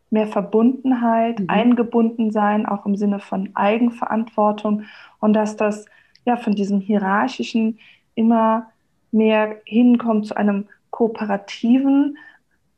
[0.09, 1.49] mehr Verbundenheit, mhm.
[1.49, 4.83] eingebunden sein, auch im Sinne von Eigenverantwortung
[5.19, 5.85] und dass das
[6.25, 7.79] ja von diesem hierarchischen
[8.15, 8.67] immer
[9.11, 12.17] mehr hinkommt zu einem kooperativen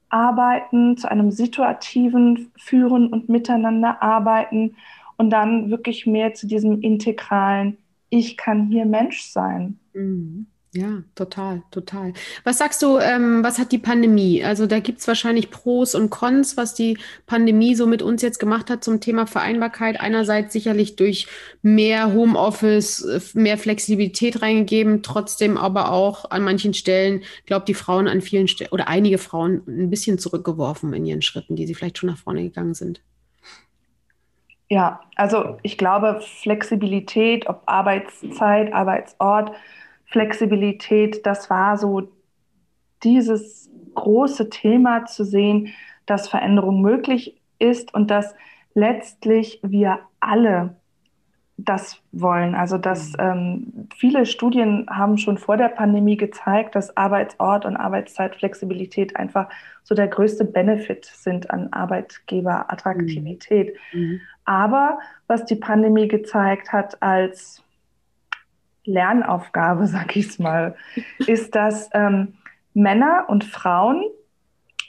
[0.10, 4.76] Arbeiten, zu einem situativen Führen und Miteinander arbeiten
[5.18, 7.78] und dann wirklich mehr zu diesem integralen,
[8.10, 9.80] ich kann hier Mensch sein.
[9.94, 10.46] Mhm.
[10.76, 12.14] Ja, total, total.
[12.44, 14.44] Was sagst du, ähm, was hat die Pandemie?
[14.44, 18.40] Also da gibt es wahrscheinlich Pros und Cons, was die Pandemie so mit uns jetzt
[18.40, 20.02] gemacht hat zum Thema Vereinbarkeit.
[20.02, 21.28] Einerseits sicherlich durch
[21.62, 28.08] mehr Homeoffice, äh, mehr Flexibilität reingegeben, trotzdem aber auch an manchen Stellen, glaube die Frauen
[28.08, 32.00] an vielen Stellen oder einige Frauen ein bisschen zurückgeworfen in ihren Schritten, die sie vielleicht
[32.00, 33.00] schon nach vorne gegangen sind.
[34.70, 39.52] Ja, also ich glaube, Flexibilität, ob Arbeitszeit, Arbeitsort,
[40.14, 42.08] Flexibilität, das war so
[43.04, 45.74] dieses große Thema zu sehen,
[46.06, 48.36] dass Veränderung möglich ist und dass
[48.76, 50.76] letztlich wir alle
[51.58, 52.54] das wollen.
[52.54, 53.20] Also dass mhm.
[53.20, 59.50] ähm, viele Studien haben schon vor der Pandemie gezeigt, dass Arbeitsort und Arbeitszeitflexibilität einfach
[59.84, 63.76] so der größte Benefit sind an Arbeitgeberattraktivität.
[63.94, 64.00] Mhm.
[64.00, 64.22] mhm.
[64.46, 67.63] Aber was die Pandemie gezeigt hat als
[68.86, 70.76] Lernaufgabe, sag ich es mal,
[71.28, 72.36] ist, dass ähm,
[72.74, 74.04] Männer und Frauen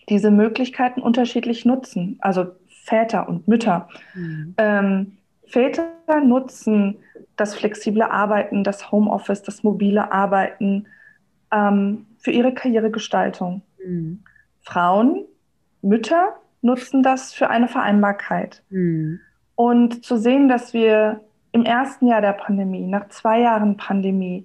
[0.09, 2.46] diese Möglichkeiten unterschiedlich nutzen, also
[2.85, 3.88] Väter und Mütter.
[4.14, 4.54] Mhm.
[4.59, 5.12] Ähm,
[5.46, 6.98] Väter nutzen
[7.37, 10.87] das flexible Arbeiten, das Homeoffice, das mobile Arbeiten
[11.50, 13.62] ähm, für ihre Karrieregestaltung.
[13.85, 14.22] Mhm.
[14.62, 15.24] Frauen,
[15.83, 18.62] Mütter nutzen das für eine Vereinbarkeit.
[18.70, 19.20] Mhm.
[19.54, 21.20] Und zu sehen, dass wir
[21.55, 24.45] im ersten Jahr der Pandemie, nach zwei Jahren Pandemie,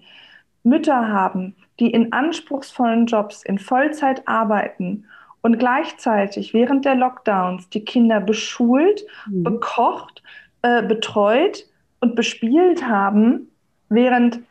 [0.63, 5.05] Mütter haben, die in anspruchsvollen Jobs in Vollzeit arbeiten
[5.41, 9.43] und gleichzeitig während der Lockdowns die Kinder beschult, mhm.
[9.43, 10.21] bekocht,
[10.61, 11.65] äh, betreut
[11.99, 13.49] und bespielt haben,
[13.89, 14.41] während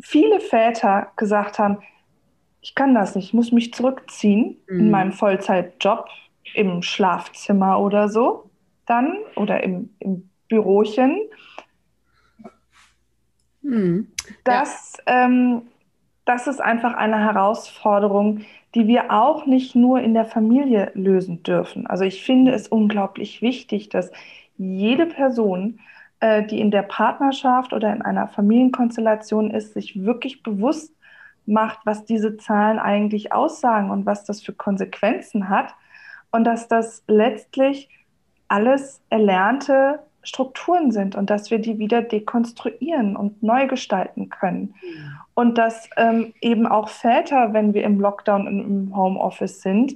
[0.00, 1.78] viele Väter gesagt haben,
[2.60, 4.80] ich kann das nicht, ich muss mich zurückziehen mhm.
[4.80, 6.08] in meinem Vollzeitjob
[6.54, 8.50] im Schlafzimmer oder so,
[8.86, 11.20] dann oder im, im Bürochen.
[13.64, 14.08] Mhm.
[14.44, 15.24] Das, ja.
[15.24, 15.62] ähm,
[16.24, 18.42] das ist einfach eine Herausforderung,
[18.74, 21.86] die wir auch nicht nur in der Familie lösen dürfen.
[21.86, 24.10] Also ich finde es unglaublich wichtig, dass
[24.56, 25.80] jede Person,
[26.20, 30.92] äh, die in der Partnerschaft oder in einer Familienkonstellation ist, sich wirklich bewusst
[31.46, 35.74] macht, was diese Zahlen eigentlich aussagen und was das für Konsequenzen hat
[36.30, 37.88] und dass das letztlich
[38.48, 44.74] alles erlernte Strukturen sind und dass wir die wieder dekonstruieren und neu gestalten können.
[44.82, 45.18] Mhm.
[45.34, 49.94] Und dass ähm, eben auch Väter, wenn wir im Lockdown und im Homeoffice sind,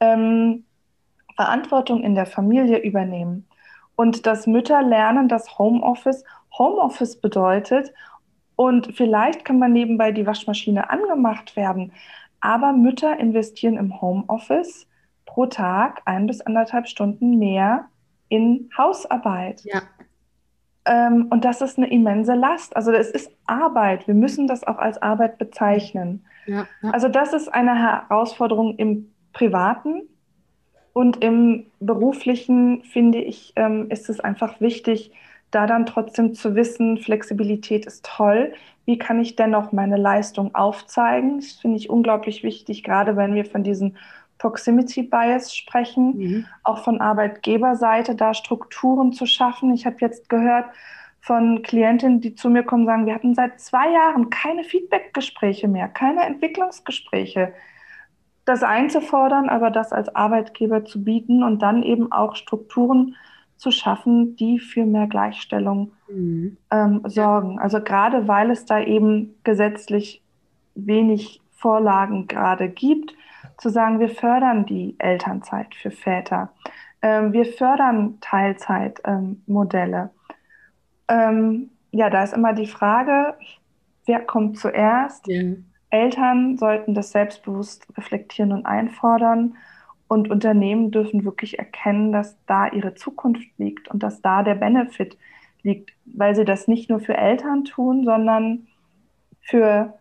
[0.00, 0.64] ähm,
[1.36, 3.46] Verantwortung in der Familie übernehmen.
[3.96, 6.24] Und dass Mütter lernen, dass Homeoffice
[6.56, 7.92] Homeoffice bedeutet.
[8.56, 11.92] Und vielleicht kann man nebenbei die Waschmaschine angemacht werden.
[12.40, 14.86] Aber Mütter investieren im Homeoffice
[15.26, 17.88] pro Tag ein bis anderthalb Stunden mehr
[18.28, 19.62] in Hausarbeit.
[19.64, 19.82] Ja.
[20.84, 22.74] Ähm, und das ist eine immense Last.
[22.76, 24.06] Also es ist Arbeit.
[24.06, 26.24] Wir müssen das auch als Arbeit bezeichnen.
[26.46, 26.90] Ja, ja.
[26.90, 30.02] Also das ist eine Herausforderung im Privaten.
[30.92, 35.12] Und im beruflichen, finde ich, ähm, ist es einfach wichtig,
[35.50, 38.52] da dann trotzdem zu wissen, Flexibilität ist toll.
[38.84, 41.40] Wie kann ich dennoch meine Leistung aufzeigen?
[41.40, 43.96] Das finde ich unglaublich wichtig, gerade wenn wir von diesen
[44.38, 46.46] Proximity Bias sprechen, mhm.
[46.62, 49.74] auch von Arbeitgeberseite da Strukturen zu schaffen.
[49.74, 50.66] Ich habe jetzt gehört
[51.20, 55.88] von Klientinnen, die zu mir kommen, sagen, wir hatten seit zwei Jahren keine Feedbackgespräche mehr,
[55.88, 57.52] keine Entwicklungsgespräche.
[58.44, 63.14] Das einzufordern, aber das als Arbeitgeber zu bieten und dann eben auch Strukturen
[63.58, 66.56] zu schaffen, die für mehr Gleichstellung mhm.
[66.70, 67.58] ähm, sorgen.
[67.58, 70.22] Also gerade weil es da eben gesetzlich
[70.74, 73.14] wenig Vorlagen gerade gibt,
[73.58, 76.50] zu sagen, wir fördern die Elternzeit für Väter.
[77.02, 80.10] Ähm, wir fördern Teilzeitmodelle.
[81.08, 83.34] Ähm, ja, da ist immer die Frage,
[84.06, 85.26] wer kommt zuerst?
[85.26, 85.54] Ja.
[85.90, 89.56] Eltern sollten das selbstbewusst reflektieren und einfordern.
[90.06, 95.18] Und Unternehmen dürfen wirklich erkennen, dass da ihre Zukunft liegt und dass da der Benefit
[95.62, 98.66] liegt, weil sie das nicht nur für Eltern tun, sondern
[99.40, 99.97] für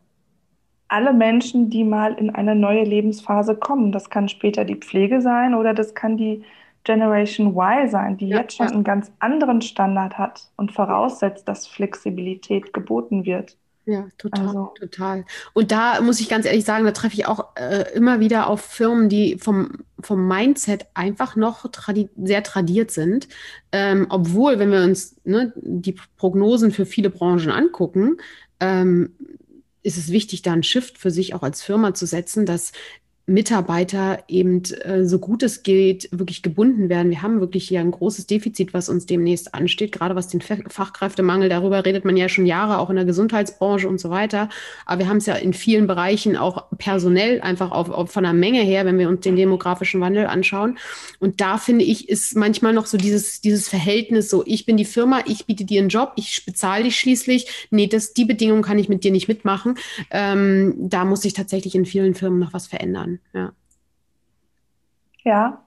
[0.87, 3.91] alle Menschen, die mal in eine neue Lebensphase kommen.
[3.91, 6.43] Das kann später die Pflege sein oder das kann die
[6.83, 8.73] Generation Y sein, die ja, jetzt schon ja.
[8.73, 13.57] einen ganz anderen Standard hat und voraussetzt, dass Flexibilität geboten wird.
[13.87, 14.73] Ja, total, also.
[14.77, 15.25] total.
[15.53, 18.59] Und da muss ich ganz ehrlich sagen, da treffe ich auch äh, immer wieder auf
[18.59, 23.29] Firmen, die vom, vom Mindset einfach noch tradi sehr tradiert sind.
[23.71, 28.17] Ähm, obwohl, wenn wir uns ne, die Prognosen für viele Branchen angucken,
[28.59, 29.13] ähm,
[29.87, 32.73] ist es wichtig, da einen Shift für sich auch als Firma zu setzen, dass
[33.29, 37.09] Mitarbeiter eben äh, so gut es geht wirklich gebunden werden.
[37.09, 41.49] Wir haben wirklich hier ein großes Defizit, was uns demnächst ansteht, gerade was den Fachkräftemangel,
[41.49, 44.47] darüber redet man ja schon Jahre, auch in der Gesundheitsbranche und so weiter.
[44.85, 48.31] Aber wir haben es ja in vielen Bereichen auch personell einfach auf, auf von der
[48.31, 50.77] Menge her, wenn wir uns den demografischen Wandel anschauen.
[51.19, 54.85] Und da finde ich, ist manchmal noch so dieses, dieses Verhältnis so, ich bin die
[54.85, 57.67] Firma, ich biete dir einen Job, ich bezahle dich schließlich.
[57.71, 59.75] Nee, das, die Bedingungen kann ich mit dir nicht mitmachen.
[60.11, 63.16] Ähm, da muss sich tatsächlich in vielen Firmen noch was verändern.
[63.33, 63.51] Ja.
[65.23, 65.63] Ja.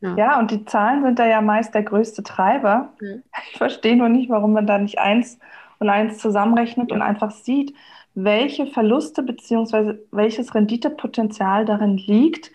[0.00, 0.14] Ja.
[0.16, 2.92] ja, und die Zahlen sind da ja meist der größte Treiber.
[3.00, 3.22] Mhm.
[3.50, 5.38] Ich verstehe nur nicht, warum man da nicht eins
[5.78, 6.96] und eins zusammenrechnet ja.
[6.96, 7.74] und einfach sieht,
[8.14, 9.94] welche Verluste bzw.
[10.10, 12.50] welches Renditepotenzial darin liegt,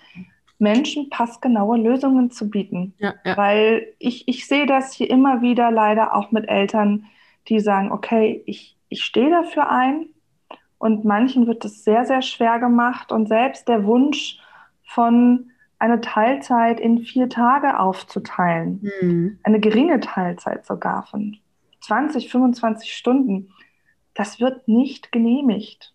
[0.59, 2.93] Menschen passgenaue Lösungen zu bieten.
[2.99, 3.35] Ja, ja.
[3.37, 7.05] Weil ich, ich sehe das hier immer wieder leider auch mit Eltern,
[7.47, 10.09] die sagen, okay, ich, ich stehe dafür ein,
[10.81, 13.11] und manchen wird es sehr, sehr schwer gemacht.
[13.11, 14.39] Und selbst der Wunsch
[14.83, 19.39] von eine Teilzeit in vier Tage aufzuteilen, mhm.
[19.43, 21.37] eine geringe Teilzeit sogar von
[21.81, 23.53] 20, 25 Stunden,
[24.15, 25.93] das wird nicht genehmigt.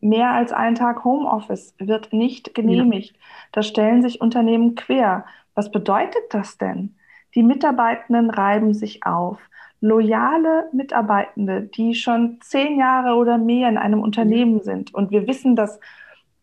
[0.00, 3.16] Mehr als ein Tag Homeoffice wird nicht genehmigt.
[3.16, 3.22] Ja.
[3.52, 5.24] Da stellen sich Unternehmen quer.
[5.54, 6.96] Was bedeutet das denn?
[7.34, 9.38] Die Mitarbeitenden reiben sich auf
[9.80, 14.92] loyale Mitarbeitende, die schon zehn Jahre oder mehr in einem Unternehmen sind.
[14.92, 15.78] Und wir wissen, dass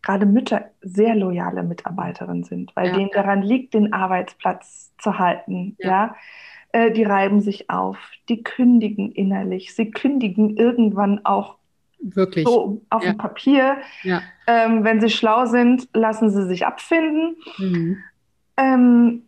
[0.01, 2.93] gerade Mütter sehr loyale Mitarbeiterinnen sind, weil ja.
[2.93, 5.75] denen daran liegt, den Arbeitsplatz zu halten.
[5.79, 5.89] Ja.
[5.89, 6.15] ja?
[6.71, 7.97] Äh, die reiben sich auf,
[8.29, 11.57] die kündigen innerlich, sie kündigen irgendwann auch
[11.99, 12.45] Wirklich?
[12.45, 13.13] So auf ja.
[13.13, 13.77] dem Papier.
[14.45, 17.35] Ähm, wenn sie schlau sind, lassen sie sich abfinden.
[17.57, 17.97] Mhm.
[18.57, 19.23] Ähm,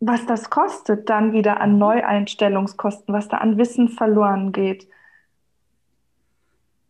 [0.00, 4.88] was das kostet, dann wieder an Neueinstellungskosten, was da an Wissen verloren geht.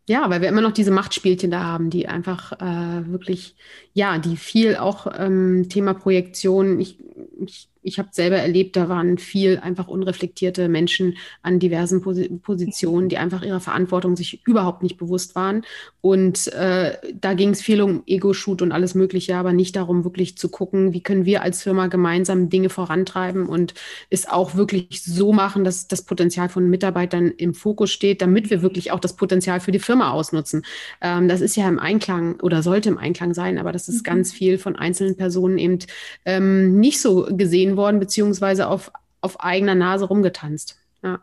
[0.08, 3.54] Ja, weil wir immer noch diese Machtspielchen da haben, die einfach äh, wirklich,
[3.92, 6.80] ja, die viel auch ähm, Thema Projektion.
[6.80, 6.98] Ich,
[7.38, 13.08] ich ich habe selber erlebt, da waren viel einfach unreflektierte Menschen an diversen Pos Positionen,
[13.08, 15.62] die einfach ihrer Verantwortung sich überhaupt nicht bewusst waren.
[16.00, 20.36] Und äh, da ging es viel um Ego-Shoot und alles Mögliche, aber nicht darum, wirklich
[20.36, 23.74] zu gucken, wie können wir als Firma gemeinsam Dinge vorantreiben und
[24.08, 28.62] es auch wirklich so machen, dass das Potenzial von Mitarbeitern im Fokus steht, damit wir
[28.62, 30.62] wirklich auch das Potenzial für die Firma ausnutzen.
[31.00, 34.04] Ähm, das ist ja im Einklang oder sollte im Einklang sein, aber das ist mhm.
[34.04, 35.78] ganz viel von einzelnen Personen eben
[36.24, 40.76] ähm, nicht so gesehen gesehen worden, beziehungsweise auf, auf eigener Nase rumgetanzt.
[41.02, 41.20] Ja.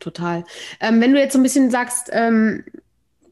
[0.00, 0.44] Total.
[0.80, 2.64] Ähm, wenn du jetzt so ein bisschen sagst, ähm,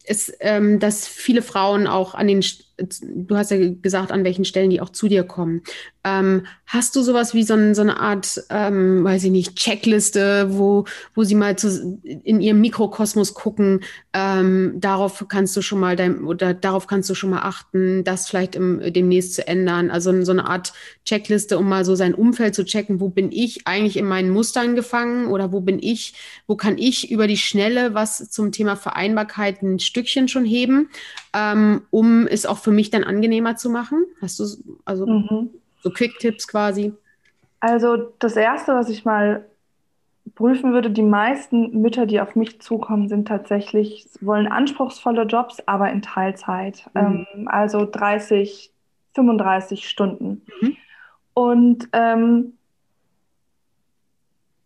[0.07, 2.45] ist, ähm, dass viele Frauen auch an den,
[2.77, 5.63] du hast ja gesagt, an welchen Stellen die auch zu dir kommen.
[6.05, 10.85] Ähm, hast du sowas wie so, so eine Art, ähm, weiß ich nicht, Checkliste, wo,
[11.15, 13.81] wo sie mal zu, in ihrem Mikrokosmos gucken,
[14.13, 18.29] ähm, darauf kannst du schon mal dein, oder darauf kannst du schon mal achten, das
[18.29, 19.91] vielleicht im, demnächst zu ändern.
[19.91, 20.75] Also so eine Art
[21.07, 24.75] Checkliste, um mal so sein Umfeld zu checken, wo bin ich eigentlich in meinen Mustern
[24.75, 26.15] gefangen oder wo bin ich,
[26.47, 30.91] wo kann ich über die Schnelle was zum Thema Vereinbarkeit ein Stückchen schon heben,
[31.35, 34.05] ähm, um es auch für mich dann angenehmer zu machen?
[34.21, 34.45] Hast du
[34.85, 35.51] also mhm.
[35.85, 36.95] So Quick-Tipps quasi.
[37.61, 39.45] Also das Erste, was ich mal
[40.35, 45.91] prüfen würde, die meisten Mütter, die auf mich zukommen, sind tatsächlich, wollen anspruchsvolle Jobs, aber
[45.91, 46.87] in Teilzeit.
[46.95, 47.27] Mhm.
[47.35, 48.73] Ähm, also 30,
[49.15, 50.41] 35 Stunden.
[50.61, 50.77] Mhm.
[51.35, 52.55] Und ähm,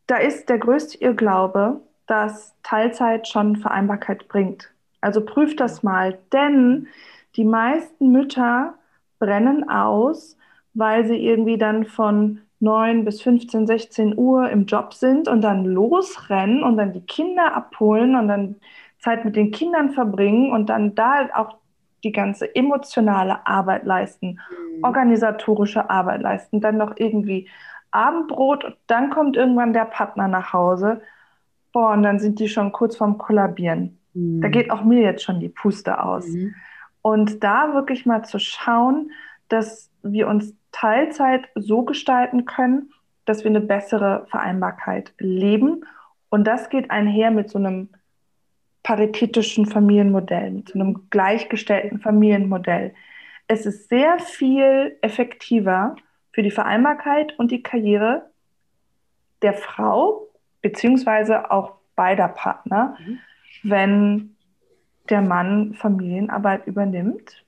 [0.06, 4.70] da ist der größte Irrglaube, dass Teilzeit schon Vereinbarkeit bringt.
[5.00, 6.86] Also prüft das mal, denn
[7.34, 8.74] die meisten Mütter
[9.18, 10.37] brennen aus,
[10.78, 15.64] weil sie irgendwie dann von 9 bis 15, 16 Uhr im Job sind und dann
[15.64, 18.56] losrennen und dann die Kinder abholen und dann
[19.00, 21.56] Zeit mit den Kindern verbringen und dann da auch
[22.04, 24.84] die ganze emotionale Arbeit leisten, mhm.
[24.84, 27.48] organisatorische Arbeit leisten, dann noch irgendwie
[27.90, 31.00] Abendbrot und dann kommt irgendwann der Partner nach Hause.
[31.72, 33.98] Boah, und dann sind die schon kurz vorm Kollabieren.
[34.14, 34.42] Mhm.
[34.42, 36.28] Da geht auch mir jetzt schon die Puste aus.
[36.28, 36.54] Mhm.
[37.02, 39.10] Und da wirklich mal zu schauen,
[39.48, 42.90] dass wir uns Teilzeit so gestalten können,
[43.24, 45.84] dass wir eine bessere Vereinbarkeit leben.
[46.30, 47.90] Und das geht einher mit so einem
[48.82, 52.94] paritätischen Familienmodell, mit so einem gleichgestellten Familienmodell.
[53.46, 55.96] Es ist sehr viel effektiver
[56.32, 58.30] für die Vereinbarkeit und die Karriere
[59.42, 60.28] der Frau,
[60.62, 63.18] beziehungsweise auch beider Partner, mhm.
[63.62, 64.36] wenn
[65.10, 67.44] der Mann Familienarbeit übernimmt,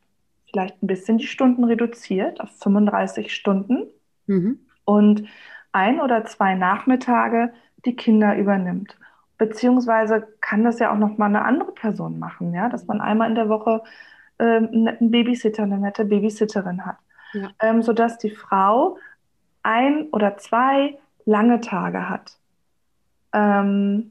[0.51, 3.87] vielleicht ein bisschen die Stunden reduziert auf 35 Stunden
[4.27, 4.61] mhm.
[4.85, 5.25] und
[5.73, 7.53] ein oder zwei Nachmittage
[7.85, 8.97] die Kinder übernimmt.
[9.39, 13.29] Beziehungsweise kann das ja auch noch mal eine andere Person machen, ja, dass man einmal
[13.29, 13.83] in der Woche
[14.39, 16.97] ähm, einen Babysitter, eine nette Babysitterin hat,
[17.33, 17.49] ja.
[17.61, 18.99] ähm, sodass die Frau
[19.63, 22.33] ein oder zwei lange Tage hat.
[23.33, 24.11] Ähm,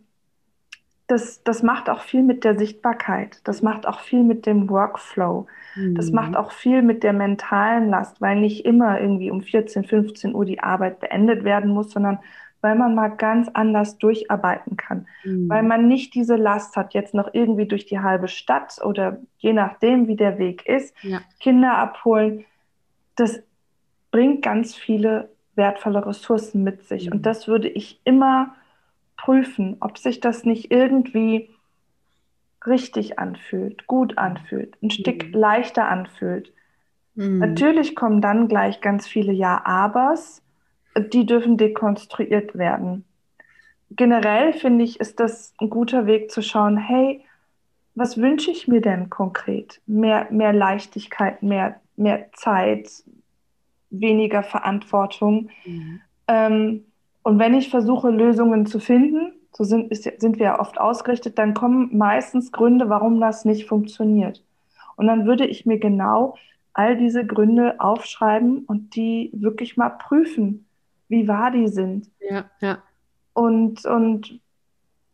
[1.09, 3.41] das, das macht auch viel mit der Sichtbarkeit.
[3.43, 5.47] Das macht auch viel mit dem Workflow.
[5.75, 5.95] Mhm.
[5.95, 10.35] Das macht auch viel mit der mentalen Last, weil nicht immer irgendwie um 14, 15
[10.35, 12.19] Uhr die Arbeit beendet werden muss, sondern
[12.61, 15.07] weil man mal ganz anders durcharbeiten kann.
[15.23, 15.49] Mhm.
[15.49, 19.53] Weil man nicht diese Last hat, jetzt noch irgendwie durch die halbe Stadt oder je
[19.53, 21.21] nachdem, wie der Weg ist, ja.
[21.39, 22.45] Kinder abholen.
[23.15, 23.41] Das
[24.11, 27.07] bringt ganz viele wertvolle Ressourcen mit sich.
[27.07, 27.13] Mhm.
[27.13, 28.53] Und das würde ich immer
[29.19, 31.49] prüfen, ob sich das nicht irgendwie
[32.65, 35.33] richtig anfühlt, gut anfühlt, ein Stück mhm.
[35.33, 36.53] leichter anfühlt.
[37.15, 37.39] Mhm.
[37.39, 40.41] Natürlich kommen dann gleich ganz viele Ja-Abers,
[41.13, 43.05] die dürfen dekonstruiert werden.
[43.91, 47.23] Generell finde ich, ist das ein guter Weg zu schauen, hey,
[47.95, 49.81] was wünsche ich mir denn konkret?
[49.85, 52.89] Mehr, mehr Leichtigkeit, mehr, mehr Zeit,
[53.89, 55.49] weniger Verantwortung.
[55.65, 56.01] Mhm.
[56.27, 56.85] Ähm,
[57.23, 61.37] und wenn ich versuche, Lösungen zu finden, so sind, ist, sind wir ja oft ausgerichtet,
[61.37, 64.43] dann kommen meistens Gründe, warum das nicht funktioniert.
[64.95, 66.37] Und dann würde ich mir genau
[66.73, 70.67] all diese Gründe aufschreiben und die wirklich mal prüfen,
[71.07, 72.09] wie wahr die sind.
[72.21, 72.77] Ja, ja.
[73.33, 74.39] Und, und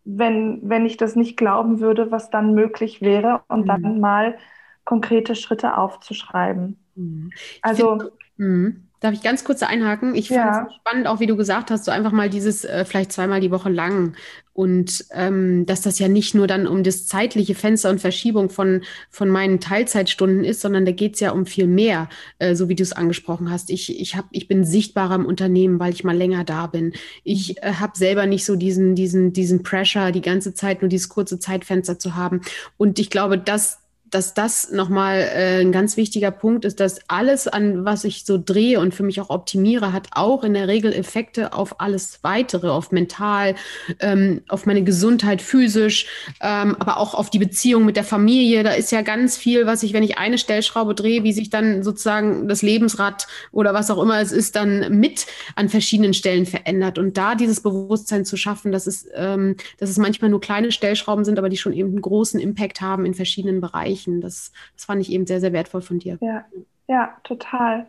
[0.04, 3.68] wenn, wenn ich das nicht glauben würde, was dann möglich wäre und mhm.
[3.68, 4.38] dann mal
[4.84, 6.78] konkrete Schritte aufzuschreiben.
[6.96, 7.32] Mhm.
[7.62, 10.16] Also, find, mhm Darf ich ganz kurz einhaken?
[10.16, 10.54] Ich ja.
[10.54, 13.42] fand es spannend, auch wie du gesagt hast, so einfach mal dieses äh, vielleicht zweimal
[13.42, 14.16] die Woche lang.
[14.54, 18.84] Und ähm, dass das ja nicht nur dann um das zeitliche Fenster und Verschiebung von,
[19.10, 22.08] von meinen Teilzeitstunden ist, sondern da geht es ja um viel mehr,
[22.40, 23.70] äh, so wie du es angesprochen hast.
[23.70, 26.94] Ich, ich, hab, ich bin sichtbarer im Unternehmen, weil ich mal länger da bin.
[27.26, 31.10] Ich äh, habe selber nicht so diesen, diesen, diesen Pressure, die ganze Zeit nur dieses
[31.10, 32.40] kurze Zeitfenster zu haben.
[32.78, 37.48] Und ich glaube, dass dass das nochmal äh, ein ganz wichtiger Punkt ist, dass alles,
[37.48, 40.94] an was ich so drehe und für mich auch optimiere, hat auch in der Regel
[40.94, 43.56] Effekte auf alles weitere, auf mental,
[44.00, 46.08] ähm, auf meine Gesundheit physisch,
[46.42, 48.64] ähm, aber auch auf die Beziehung mit der Familie.
[48.64, 51.84] Da ist ja ganz viel, was ich, wenn ich eine Stellschraube drehe, wie sich dann
[51.84, 55.26] sozusagen das Lebensrad oder was auch immer es ist, dann mit
[55.56, 57.00] an verschiedenen Stellen verändert.
[57.00, 61.26] Und da dieses Bewusstsein zu schaffen, dass es, ähm, dass es manchmal nur kleine Stellschrauben
[61.26, 64.22] sind, aber die schon eben einen großen Impact haben in verschiedenen Bereichen erreichen.
[64.22, 66.18] Das, das fand ich eben sehr, sehr wertvoll von dir.
[66.22, 66.46] Ja,
[66.88, 67.88] ja total.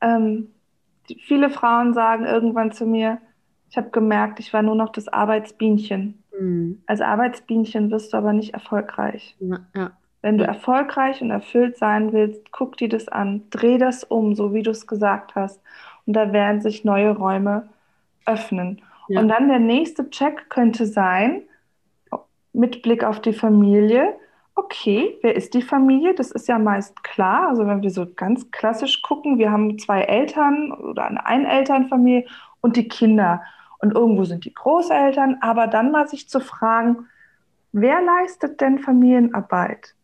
[0.00, 0.50] Ähm,
[1.26, 3.18] viele Frauen sagen irgendwann zu mir,
[3.70, 6.22] ich habe gemerkt, ich war nur noch das Arbeitsbienchen.
[6.38, 6.82] Mhm.
[6.86, 9.36] Als Arbeitsbienchen wirst du aber nicht erfolgreich.
[9.40, 9.90] Ja, ja.
[10.22, 14.54] Wenn du erfolgreich und erfüllt sein willst, guck dir das an, dreh das um, so
[14.54, 15.60] wie du es gesagt hast.
[16.06, 17.68] Und da werden sich neue Räume
[18.24, 18.80] öffnen.
[19.08, 19.20] Ja.
[19.20, 21.42] Und dann der nächste Check könnte sein,
[22.54, 24.14] mit Blick auf die Familie,
[24.54, 26.14] okay, wer ist die Familie?
[26.14, 27.48] Das ist ja meist klar.
[27.48, 32.26] Also wenn wir so ganz klassisch gucken, wir haben zwei Eltern oder eine Einelternfamilie
[32.60, 33.42] und die Kinder.
[33.78, 35.38] Und irgendwo sind die Großeltern.
[35.40, 37.06] Aber dann mal sich zu fragen,
[37.72, 39.94] wer leistet denn Familienarbeit?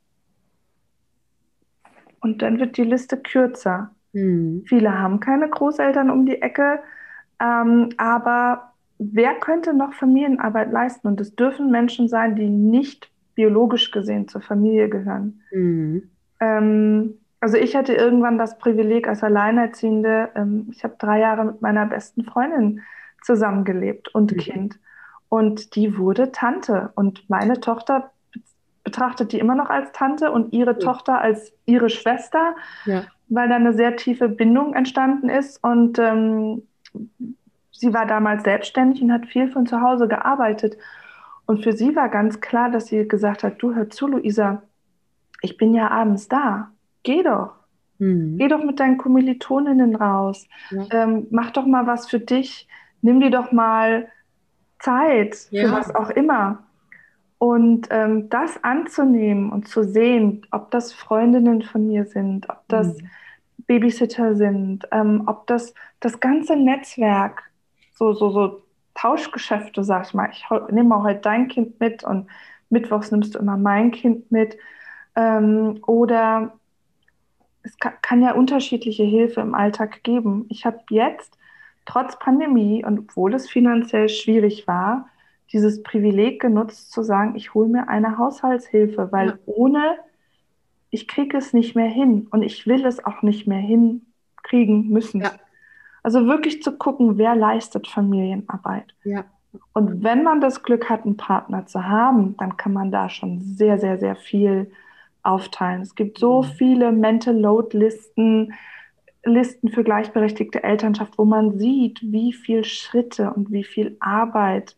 [2.20, 3.94] Und dann wird die Liste kürzer.
[4.12, 4.64] Hm.
[4.66, 6.80] Viele haben keine Großeltern um die Ecke,
[7.40, 11.06] ähm, aber wer könnte noch Familienarbeit leisten?
[11.08, 13.09] Und es dürfen Menschen sein, die nicht
[13.40, 15.40] biologisch gesehen zur Familie gehören.
[15.50, 16.10] Mhm.
[16.40, 21.62] Ähm, also ich hatte irgendwann das Privileg als Alleinerziehende, ähm, ich habe drei Jahre mit
[21.62, 22.82] meiner besten Freundin
[23.22, 24.36] zusammengelebt und mhm.
[24.36, 24.78] Kind.
[25.30, 26.90] Und die wurde Tante.
[26.96, 28.10] Und meine Tochter
[28.84, 30.78] betrachtet die immer noch als Tante und ihre ja.
[30.78, 33.04] Tochter als ihre Schwester, ja.
[33.28, 35.64] weil da eine sehr tiefe Bindung entstanden ist.
[35.64, 36.64] Und ähm,
[37.72, 40.76] sie war damals selbstständig und hat viel von zu Hause gearbeitet.
[41.50, 44.62] Und für sie war ganz klar, dass sie gesagt hat, du hör zu, Luisa,
[45.42, 46.70] ich bin ja abends da.
[47.02, 47.54] Geh doch.
[47.98, 48.38] Mhm.
[48.38, 50.46] Geh doch mit deinen Kommilitoninnen raus.
[50.70, 50.86] Ja.
[50.92, 52.68] Ähm, mach doch mal was für dich.
[53.02, 54.06] Nimm dir doch mal
[54.78, 55.66] Zeit ja.
[55.66, 56.62] für was auch immer.
[57.38, 62.96] Und ähm, das anzunehmen und zu sehen, ob das Freundinnen von mir sind, ob das
[62.96, 63.10] mhm.
[63.66, 67.42] Babysitter sind, ähm, ob das das ganze Netzwerk
[67.94, 68.62] so, so, so
[69.00, 70.28] Tauschgeschäfte, sag ich mal.
[70.32, 72.28] Ich nehme heute dein Kind mit und
[72.68, 74.58] mittwochs nimmst du immer mein Kind mit.
[75.16, 76.52] Ähm, oder
[77.62, 80.46] es kann, kann, ja unterschiedliche Hilfe im Alltag geben.
[80.48, 81.38] Ich habe jetzt,
[81.86, 85.08] trotz Pandemie und obwohl es finanziell schwierig war,
[85.52, 89.38] dieses Privileg genutzt zu sagen, ich hole mir eine Haushaltshilfe, weil ja.
[89.46, 89.98] ohne,
[90.90, 95.22] ich kriege es nicht mehr hin und ich will es auch nicht mehr hinkriegen müssen.
[95.22, 95.32] Ja.
[96.02, 98.94] Also wirklich zu gucken, wer leistet Familienarbeit.
[99.04, 99.24] Ja.
[99.72, 103.40] Und wenn man das Glück hat, einen Partner zu haben, dann kann man da schon
[103.40, 104.70] sehr, sehr, sehr viel
[105.22, 105.82] aufteilen.
[105.82, 106.46] Es gibt so mhm.
[106.46, 108.54] viele Mental Load Listen,
[109.24, 114.76] Listen für gleichberechtigte Elternschaft, wo man sieht, wie viel Schritte und wie viel Arbeit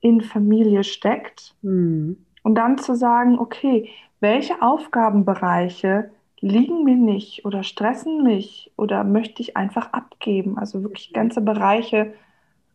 [0.00, 1.54] in Familie steckt.
[1.62, 2.24] Mhm.
[2.42, 6.10] Und dann zu sagen, okay, welche Aufgabenbereiche
[6.40, 10.58] liegen mir nicht oder stressen mich oder möchte ich einfach abgeben.
[10.58, 12.14] Also wirklich ganze Bereiche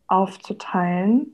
[0.06, 1.32] aufzuteilen.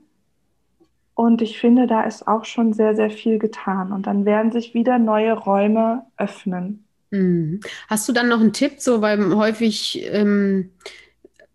[1.15, 3.91] Und ich finde, da ist auch schon sehr, sehr viel getan.
[3.91, 6.85] Und dann werden sich wieder neue Räume öffnen.
[7.11, 7.59] Mhm.
[7.89, 10.71] Hast du dann noch einen Tipp, so weil häufig ähm,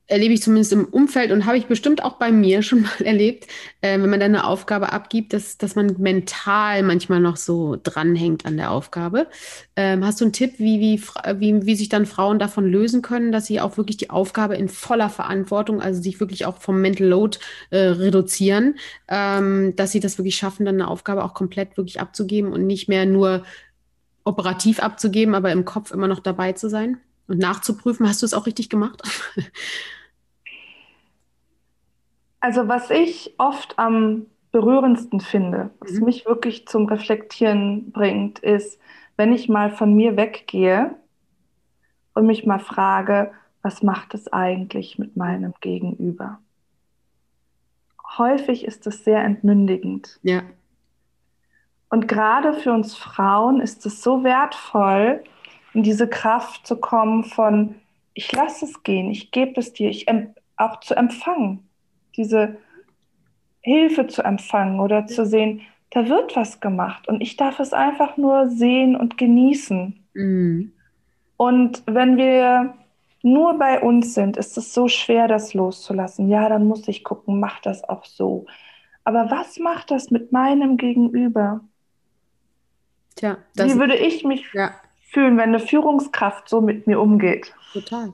[0.07, 3.47] erlebe ich zumindest im Umfeld und habe ich bestimmt auch bei mir schon mal erlebt,
[3.81, 8.45] äh, wenn man dann eine Aufgabe abgibt, dass, dass man mental manchmal noch so dranhängt
[8.45, 9.29] an der Aufgabe.
[9.77, 11.01] Ähm, hast du einen Tipp, wie, wie,
[11.41, 14.69] wie, wie sich dann Frauen davon lösen können, dass sie auch wirklich die Aufgabe in
[14.69, 17.39] voller Verantwortung, also sich wirklich auch vom Mental Load
[17.71, 18.77] äh, reduzieren,
[19.09, 22.89] ähm, dass sie das wirklich schaffen, dann eine Aufgabe auch komplett wirklich abzugeben und nicht
[22.89, 23.45] mehr nur
[24.25, 26.99] operativ abzugeben, aber im Kopf immer noch dabei zu sein?
[27.29, 28.09] Und nachzuprüfen.
[28.09, 29.03] Hast du es auch richtig gemacht?
[32.41, 36.05] Also was ich oft am berührendsten finde, was mhm.
[36.05, 38.79] mich wirklich zum Reflektieren bringt, ist,
[39.17, 40.95] wenn ich mal von mir weggehe
[42.13, 46.39] und mich mal frage, was macht es eigentlich mit meinem Gegenüber?
[48.19, 50.21] Häufig ist es sehr entmündigend.
[50.23, 50.43] Ja.
[51.89, 55.25] Und gerade für uns Frauen ist es so wertvoll,
[55.75, 57.75] in diese Kraft zu kommen von,
[58.15, 60.07] ich lasse es gehen, ich gebe es dir, ich
[60.57, 61.69] auch zu empfangen,
[62.17, 62.57] diese
[63.61, 68.17] Hilfe zu empfangen oder zu sehen, da wird was gemacht und ich darf es einfach
[68.17, 70.05] nur sehen und genießen.
[70.15, 70.73] Mhm.
[71.37, 72.75] Und wenn wir
[73.23, 76.29] nur bei uns sind, ist es so schwer, das loszulassen.
[76.29, 78.47] Ja, dann muss ich gucken, mach das auch so.
[79.03, 81.61] Aber was macht das mit meinem Gegenüber?
[83.17, 84.73] Tja, Wie würde ich mich ja.
[85.15, 87.55] Fühlen, wenn eine Führungskraft so mit mir umgeht?
[87.73, 88.13] Total.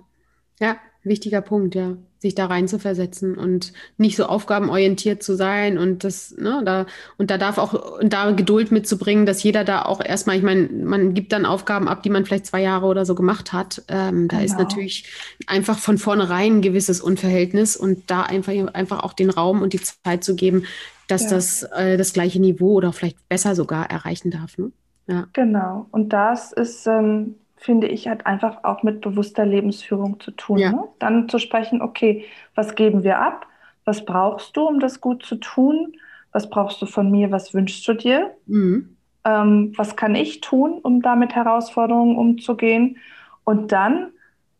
[0.60, 1.96] Ja, wichtiger Punkt, ja.
[2.18, 6.84] Sich da rein zu versetzen und nicht so aufgabenorientiert zu sein und das, ne, da,
[7.16, 10.68] und da darf auch, und da Geduld mitzubringen, dass jeder da auch erstmal, ich meine,
[10.68, 13.82] man gibt dann Aufgaben ab, die man vielleicht zwei Jahre oder so gemacht hat.
[13.88, 14.44] Ähm, da genau.
[14.44, 15.10] ist natürlich
[15.46, 19.80] einfach von vornherein ein gewisses Unverhältnis und da einfach, einfach auch den Raum und die
[19.80, 20.66] Zeit zu geben,
[21.08, 21.30] dass ja.
[21.30, 24.58] das äh, das gleiche Niveau oder vielleicht besser sogar erreichen darf.
[24.58, 24.72] Ne?
[25.10, 25.26] Ja.
[25.32, 25.86] Genau.
[25.90, 30.58] Und das ist, ähm, finde ich, hat einfach auch mit bewusster Lebensführung zu tun.
[30.58, 30.72] Ja.
[30.72, 30.84] Ne?
[30.98, 33.46] Dann zu sprechen, okay, was geben wir ab?
[33.84, 35.96] Was brauchst du, um das gut zu tun?
[36.32, 37.30] Was brauchst du von mir?
[37.32, 38.34] Was wünschst du dir?
[38.46, 38.96] Mhm.
[39.24, 42.98] Ähm, was kann ich tun, um da mit Herausforderungen umzugehen?
[43.44, 44.12] Und dann,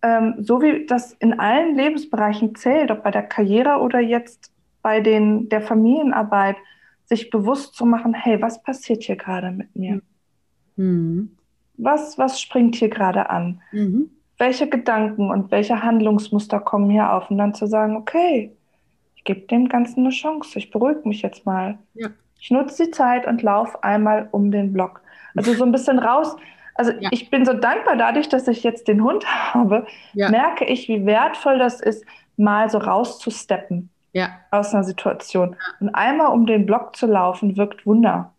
[0.03, 5.01] ähm, so wie das in allen Lebensbereichen zählt, ob bei der Karriere oder jetzt bei
[5.01, 6.57] den, der Familienarbeit,
[7.05, 9.97] sich bewusst zu machen, hey, was passiert hier gerade mit mir?
[9.97, 10.03] Mhm.
[10.81, 11.37] Mhm.
[11.77, 13.61] Was, was springt hier gerade an?
[13.73, 14.11] Mhm.
[14.39, 17.31] Welche Gedanken und welche Handlungsmuster kommen hier auf?
[17.31, 18.53] Und dann zu sagen, okay,
[19.15, 21.79] ich gebe dem Ganzen eine Chance, ich beruhige mich jetzt mal.
[21.95, 22.09] Ja.
[22.41, 25.03] Ich nutze die Zeit und laufe einmal um den Block.
[25.37, 26.37] Also so ein bisschen raus.
[26.75, 27.11] Also ja.
[27.13, 30.31] ich bin so dankbar dadurch, dass ich jetzt den Hund habe, ja.
[30.31, 32.05] merke ich, wie wertvoll das ist,
[32.39, 34.31] mal so rauszusteppen ja.
[34.51, 35.57] aus einer Situation.
[35.81, 38.33] Und einmal um den Block zu laufen, wirkt Wunder.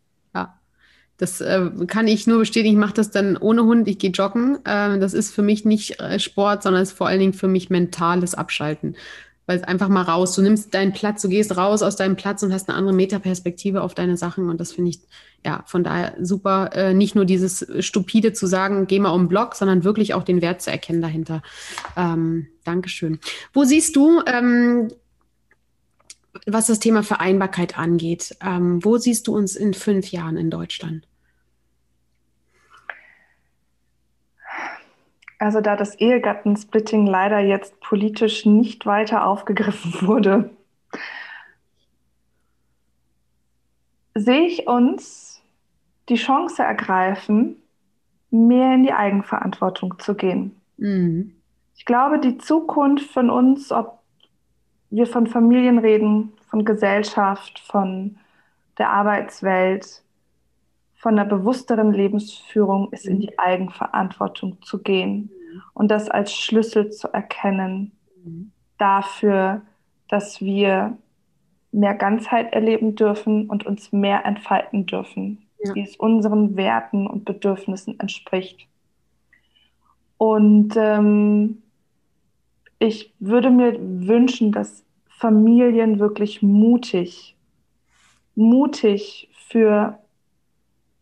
[1.22, 2.74] Das äh, kann ich nur bestätigen.
[2.74, 3.88] Ich mache das dann ohne Hund.
[3.88, 4.56] Ich gehe joggen.
[4.66, 7.70] Äh, das ist für mich nicht äh, Sport, sondern ist vor allen Dingen für mich
[7.70, 8.96] mentales Abschalten.
[9.46, 10.34] Weil es einfach mal raus.
[10.34, 13.84] Du nimmst deinen Platz, du gehst raus aus deinem Platz und hast eine andere Metaperspektive
[13.84, 14.50] auf deine Sachen.
[14.50, 15.00] Und das finde ich,
[15.46, 16.72] ja, von daher super.
[16.74, 20.24] Äh, nicht nur dieses Stupide zu sagen, geh mal um den Block, sondern wirklich auch
[20.24, 21.44] den Wert zu erkennen dahinter.
[21.96, 23.20] Ähm, Dankeschön.
[23.54, 24.92] Wo siehst du, ähm,
[26.48, 31.06] was das Thema Vereinbarkeit angeht, ähm, wo siehst du uns in fünf Jahren in Deutschland?
[35.42, 40.52] Also da das Ehegattensplitting leider jetzt politisch nicht weiter aufgegriffen wurde,
[44.14, 45.42] sehe ich uns
[46.10, 47.56] die Chance ergreifen,
[48.30, 50.56] mehr in die Eigenverantwortung zu gehen.
[50.78, 51.34] Mhm.
[51.76, 53.98] Ich glaube, die Zukunft von uns, ob
[54.92, 58.20] wir von Familien reden, von Gesellschaft, von
[58.78, 60.04] der Arbeitswelt,
[61.02, 65.32] von einer bewussteren Lebensführung ist in die Eigenverantwortung zu gehen
[65.74, 67.92] und das als Schlüssel zu erkennen
[68.78, 69.64] dafür,
[70.10, 70.96] dass wir
[71.72, 75.74] mehr Ganzheit erleben dürfen und uns mehr entfalten dürfen, ja.
[75.74, 78.68] wie es unseren Werten und Bedürfnissen entspricht.
[80.18, 81.64] Und ähm,
[82.78, 87.36] ich würde mir wünschen, dass Familien wirklich mutig,
[88.36, 89.98] mutig für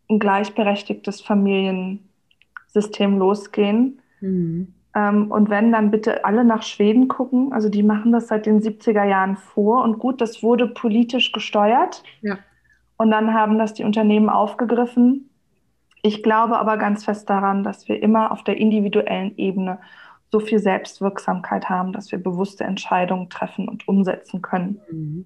[0.10, 4.01] ein gleichberechtigtes Familiensystem losgehen.
[4.22, 4.74] Mhm.
[4.95, 7.53] Ähm, und wenn, dann bitte alle nach Schweden gucken.
[7.53, 9.84] Also die machen das seit den 70er Jahren vor.
[9.84, 12.03] Und gut, das wurde politisch gesteuert.
[12.22, 12.39] Ja.
[12.97, 15.30] Und dann haben das die Unternehmen aufgegriffen.
[16.01, 19.80] Ich glaube aber ganz fest daran, dass wir immer auf der individuellen Ebene
[20.32, 24.80] so viel Selbstwirksamkeit haben, dass wir bewusste Entscheidungen treffen und umsetzen können.
[24.91, 25.26] Mhm.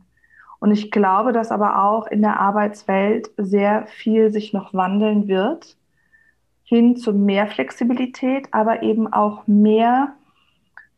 [0.63, 5.75] Und ich glaube, dass aber auch in der Arbeitswelt sehr viel sich noch wandeln wird,
[6.63, 10.13] hin zu mehr Flexibilität, aber eben auch mehr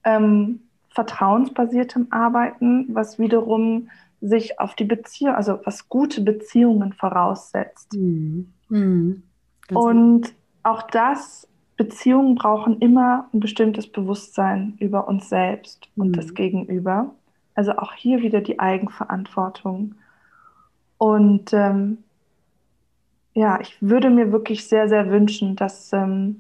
[0.03, 0.59] ähm,
[0.89, 3.89] vertrauensbasiertem Arbeiten, was wiederum
[4.21, 7.91] sich auf die Beziehung, also was gute Beziehungen voraussetzt.
[7.93, 8.53] Mhm.
[8.69, 9.23] Mhm.
[9.73, 16.13] Und auch das, Beziehungen brauchen immer ein bestimmtes Bewusstsein über uns selbst und mhm.
[16.13, 17.15] das Gegenüber.
[17.55, 19.95] Also auch hier wieder die Eigenverantwortung.
[20.97, 21.99] Und ähm,
[23.33, 26.39] ja, ich würde mir wirklich sehr, sehr wünschen, dass ähm,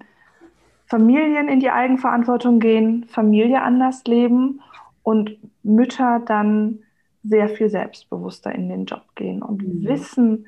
[0.87, 4.61] Familien in die Eigenverantwortung gehen, Familie anders leben
[5.03, 6.79] und Mütter dann
[7.23, 9.87] sehr viel selbstbewusster in den Job gehen und mhm.
[9.87, 10.47] wissen,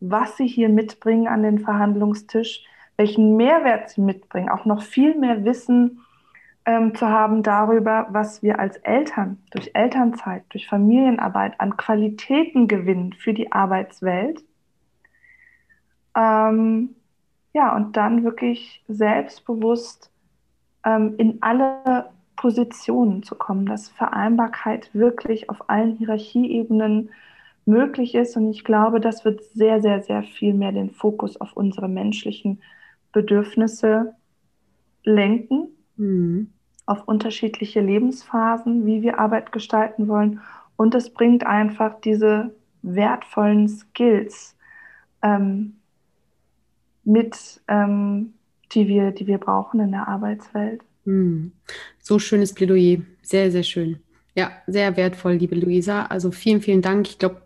[0.00, 2.64] was sie hier mitbringen an den Verhandlungstisch,
[2.96, 6.00] welchen Mehrwert sie mitbringen, auch noch viel mehr wissen,
[6.64, 13.12] ähm, zu haben darüber, was wir als Eltern durch Elternzeit, durch Familienarbeit an Qualitäten gewinnen
[13.14, 14.44] für die Arbeitswelt.
[16.16, 16.94] Ähm,
[17.52, 20.10] ja, und dann wirklich selbstbewusst
[20.84, 27.10] ähm, in alle Positionen zu kommen, dass Vereinbarkeit wirklich auf allen Hierarchieebenen
[27.64, 28.36] möglich ist.
[28.36, 32.62] Und ich glaube, das wird sehr, sehr, sehr viel mehr den Fokus auf unsere menschlichen
[33.12, 34.14] Bedürfnisse
[35.04, 36.51] lenken, mhm.
[36.86, 40.40] Auf unterschiedliche Lebensphasen, wie wir Arbeit gestalten wollen.
[40.76, 44.56] Und es bringt einfach diese wertvollen Skills
[45.22, 45.76] ähm,
[47.04, 48.34] mit, ähm,
[48.72, 50.82] die, wir, die wir brauchen in der Arbeitswelt.
[51.04, 51.52] Mhm.
[52.00, 52.98] So schönes Plädoyer.
[53.22, 54.00] Sehr, sehr schön.
[54.34, 56.06] Ja, sehr wertvoll, liebe Luisa.
[56.06, 57.08] Also vielen, vielen Dank.
[57.08, 57.41] Ich glaube,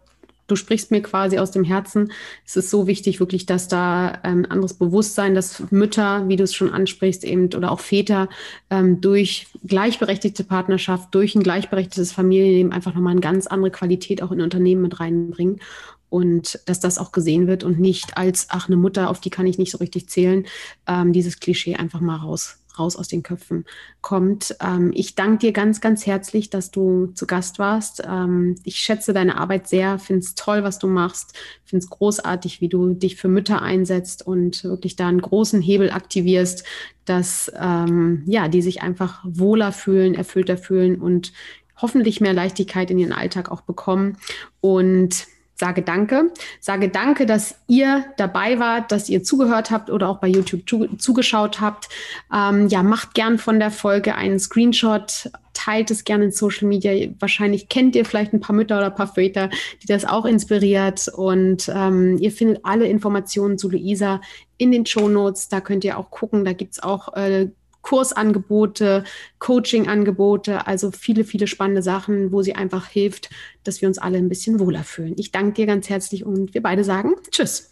[0.47, 2.13] du sprichst mir quasi aus dem Herzen.
[2.45, 6.45] Es ist so wichtig, wirklich, dass da ein ähm, anderes Bewusstsein, dass Mütter, wie du
[6.45, 8.29] es schon ansprichst, eben oder auch Väter
[8.71, 14.33] ähm, durch gleichberechtigte Partnerschaft, durch ein gleichberechtigtes Familienleben einfach nochmal eine ganz andere Qualität auch
[14.33, 15.61] in Unternehmen mit reinbringen.
[16.09, 19.47] Und dass das auch gesehen wird und nicht als, ach, eine Mutter, auf die kann
[19.47, 20.47] ich nicht so richtig zählen,
[20.87, 23.65] ähm, dieses Klischee einfach mal raus raus aus den Köpfen
[24.01, 24.57] kommt.
[24.61, 28.03] Ähm, ich danke dir ganz, ganz herzlich, dass du zu Gast warst.
[28.07, 32.61] Ähm, ich schätze deine Arbeit sehr, finde es toll, was du machst, finde es großartig,
[32.61, 36.65] wie du dich für Mütter einsetzt und wirklich da einen großen Hebel aktivierst,
[37.05, 41.33] dass ähm, ja, die sich einfach wohler fühlen, erfüllter fühlen und
[41.77, 44.17] hoffentlich mehr Leichtigkeit in ihren Alltag auch bekommen.
[44.61, 45.27] Und
[45.57, 46.33] sage Danke.
[46.61, 50.63] Sage Danke, dass ihr dabei wart, dass ihr zugehört habt oder auch bei YouTube
[50.99, 51.89] zugeschaut habt.
[52.33, 57.09] Ähm, ja, macht gern von der Folge einen Screenshot, teilt es gerne in Social Media.
[57.19, 59.49] Wahrscheinlich kennt ihr vielleicht ein paar Mütter oder ein paar Väter,
[59.83, 61.09] die das auch inspiriert.
[61.09, 64.21] Und ähm, ihr findet alle Informationen zu Luisa
[64.59, 65.49] in den Show Notes.
[65.49, 66.45] Da könnt ihr auch gucken.
[66.45, 67.49] Da gibt's auch äh,
[67.87, 69.05] Kursangebote,
[69.39, 73.31] Coachingangebote, also viele, viele spannende Sachen, wo sie einfach hilft,
[73.63, 75.15] dass wir uns alle ein bisschen wohler fühlen.
[75.17, 77.71] Ich danke dir ganz herzlich und wir beide sagen Tschüss.